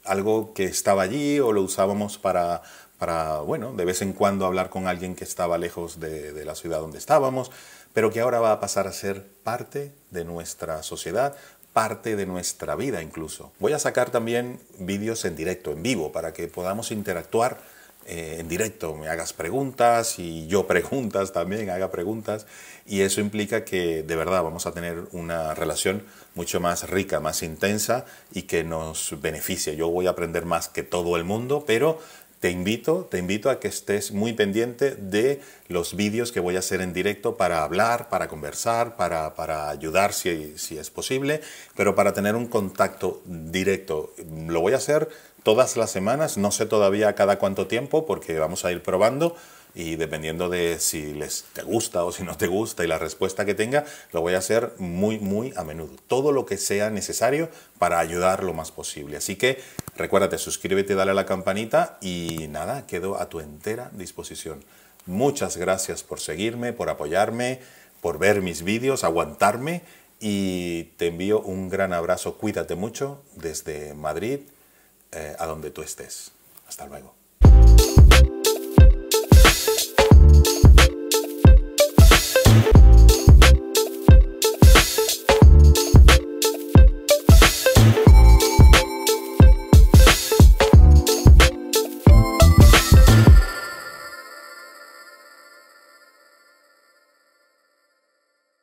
algo 0.05 0.53
que 0.53 0.65
estaba 0.65 1.03
allí 1.03 1.39
o 1.41 1.53
lo 1.53 1.63
usábamos 1.63 2.19
para, 2.19 2.63
para 3.03 3.41
bueno, 3.41 3.73
de 3.73 3.85
vez 3.85 4.01
en 4.01 4.13
cuando 4.13 4.47
hablar 4.47 4.71
con 4.71 4.87
alguien 4.87 5.17
que 5.17 5.25
estaba 5.25 5.59
lejos 5.59 5.99
de, 5.99 6.45
la 6.45 6.55
ciudad 6.55 6.79
donde 6.79 6.99
estábamos, 6.99 7.51
pero 7.93 8.13
que 8.13 8.21
ahora 8.21 8.39
va 8.39 8.53
a 8.53 8.61
pasar 8.61 8.87
a 8.87 8.93
ser 8.93 9.27
parte 9.43 9.91
de 10.13 10.25
nuestra 10.25 10.85
sociedad, 10.85 11.35
parte 11.73 12.15
de 12.15 12.27
nuestra 12.27 12.77
vida 12.77 13.03
incluso. 13.03 13.51
Voy 13.59 13.73
a 13.73 13.81
sacar 13.81 14.11
también 14.11 14.61
vídeos 14.79 15.25
en 15.25 15.35
directo, 15.35 15.73
en 15.73 15.83
vivo, 15.83 16.13
para 16.13 16.33
que 16.33 16.47
podamos 16.47 16.93
interactuar 16.93 17.59
eh, 18.07 18.39
en 18.41 18.49
directo, 18.49 18.97
me 18.97 19.09
hagas 19.09 19.33
preguntas 19.33 20.19
y 20.19 20.47
yo 20.49 20.67
preguntas 20.69 21.33
también, 21.33 21.71
haga 21.71 21.91
preguntas, 21.91 22.47
y 22.85 23.03
eso 23.03 23.21
implica 23.21 23.65
que 23.65 24.03
de 24.03 24.17
verdad 24.17 24.43
vamos 24.43 24.67
a 24.67 24.73
tener 24.73 25.05
una 25.13 25.55
relación 25.55 26.03
mucho 26.35 26.61
más 26.61 26.89
rica, 26.89 27.21
más 27.21 27.43
intensa 27.43 28.05
y 28.33 28.43
que 28.43 28.65
nos 28.65 29.21
beneficie. 29.21 29.77
Yo 29.77 29.89
voy 29.89 30.07
a 30.07 30.11
aprender 30.11 30.47
más 30.47 30.69
que 30.69 30.83
todo 30.83 31.17
el 31.17 31.25
mundo, 31.25 31.65
pero 31.67 32.01
te 32.43 32.51
invito, 32.51 33.07
te 33.09 33.19
invito 33.19 33.51
a 33.51 33.61
que 33.61 33.69
estés 33.69 34.11
muy 34.11 34.33
pendiente 34.33 34.97
de 34.97 35.41
los 35.69 35.95
vídeos 35.95 36.33
que 36.33 36.41
voy 36.41 36.57
a 36.57 36.59
hacer 36.59 36.81
en 36.81 36.93
directo 36.93 37.37
para 37.37 37.63
hablar, 37.63 38.09
para 38.09 38.27
conversar, 38.27 38.97
para, 38.97 39.37
para 39.37 39.71
ayudar 39.71 40.13
si, 40.13 40.59
si, 40.59 40.77
es 40.77 40.91
posible, 40.91 41.41
pero 41.77 41.95
para 41.95 42.13
tener 42.13 42.35
un 42.35 42.49
contacto 42.49 43.23
directo. 43.27 44.13
Lo 44.49 44.61
voy 44.61 44.73
a 44.73 44.79
hacer 44.79 45.09
todas 45.45 45.77
las 45.77 45.93
semanas, 45.93 46.37
no 46.37 46.51
sé 46.51 46.67
todavía 46.67 47.15
cada 47.15 47.39
cuánto 47.39 47.69
tiempo 47.69 48.07
porque 48.07 48.37
vamos 48.41 48.65
a 48.65 48.73
ir 48.73 48.83
probando 48.83 49.37
y 49.75 49.97
dependiendo 49.97 50.49
de 50.49 50.79
si 50.79 51.15
les 51.15 51.45
te 51.53 51.63
gusta 51.63 52.05
o 52.05 52.13
si 52.13 52.23
no 52.25 52.37
te 52.37 52.47
gusta 52.47 52.85
y 52.85 52.87
la 52.87 52.99
respuesta 52.99 53.45
que 53.45 53.55
tenga, 53.55 53.85
lo 54.13 54.21
voy 54.21 54.35
a 54.35 54.39
hacer 54.39 54.73
muy, 54.79 55.19
muy 55.19 55.53
a 55.57 55.65
menudo. 55.65 55.97
Todo 56.07 56.33
lo 56.33 56.45
que 56.45 56.59
sea 56.59 56.91
necesario 56.91 57.49
para 57.79 57.99
ayudar 57.99 58.45
lo 58.45 58.53
más 58.53 58.71
posible. 58.71 59.17
Así 59.17 59.37
que 59.37 59.63
recuérdate, 59.97 60.39
suscríbete, 60.39 60.95
dale 60.95 61.13
a 61.13 61.15
la 61.15 61.27
campanita 61.27 61.99
y 62.01 62.49
nada, 62.49 62.87
quedo 62.87 63.21
a 63.21 63.29
tu 63.29 63.41
entera 63.41 63.91
disposición. 63.93 64.63
Muchas 65.07 65.57
gracias 65.57 66.03
por 66.03 66.21
seguirme, 66.21 66.73
por 66.73 66.89
apoyarme, 66.91 67.61
por 68.01 68.19
ver 68.19 68.43
mis 68.43 68.63
vídeos, 68.63 69.05
aguantarme 69.05 69.83
y 70.21 70.85
te 70.97 71.09
envío 71.09 71.41
un 71.41 71.69
gran 71.69 71.93
abrazo. 71.93 72.37
Cuídate 72.37 72.75
mucho 72.75 73.23
desde 73.35 73.95
Madrid, 73.95 74.41
eh, 75.11 75.35
a 75.39 75.47
donde 75.47 75.71
tú 75.71 75.83
estés. 75.83 76.33
Hasta 76.69 76.87
luego. 76.87 77.22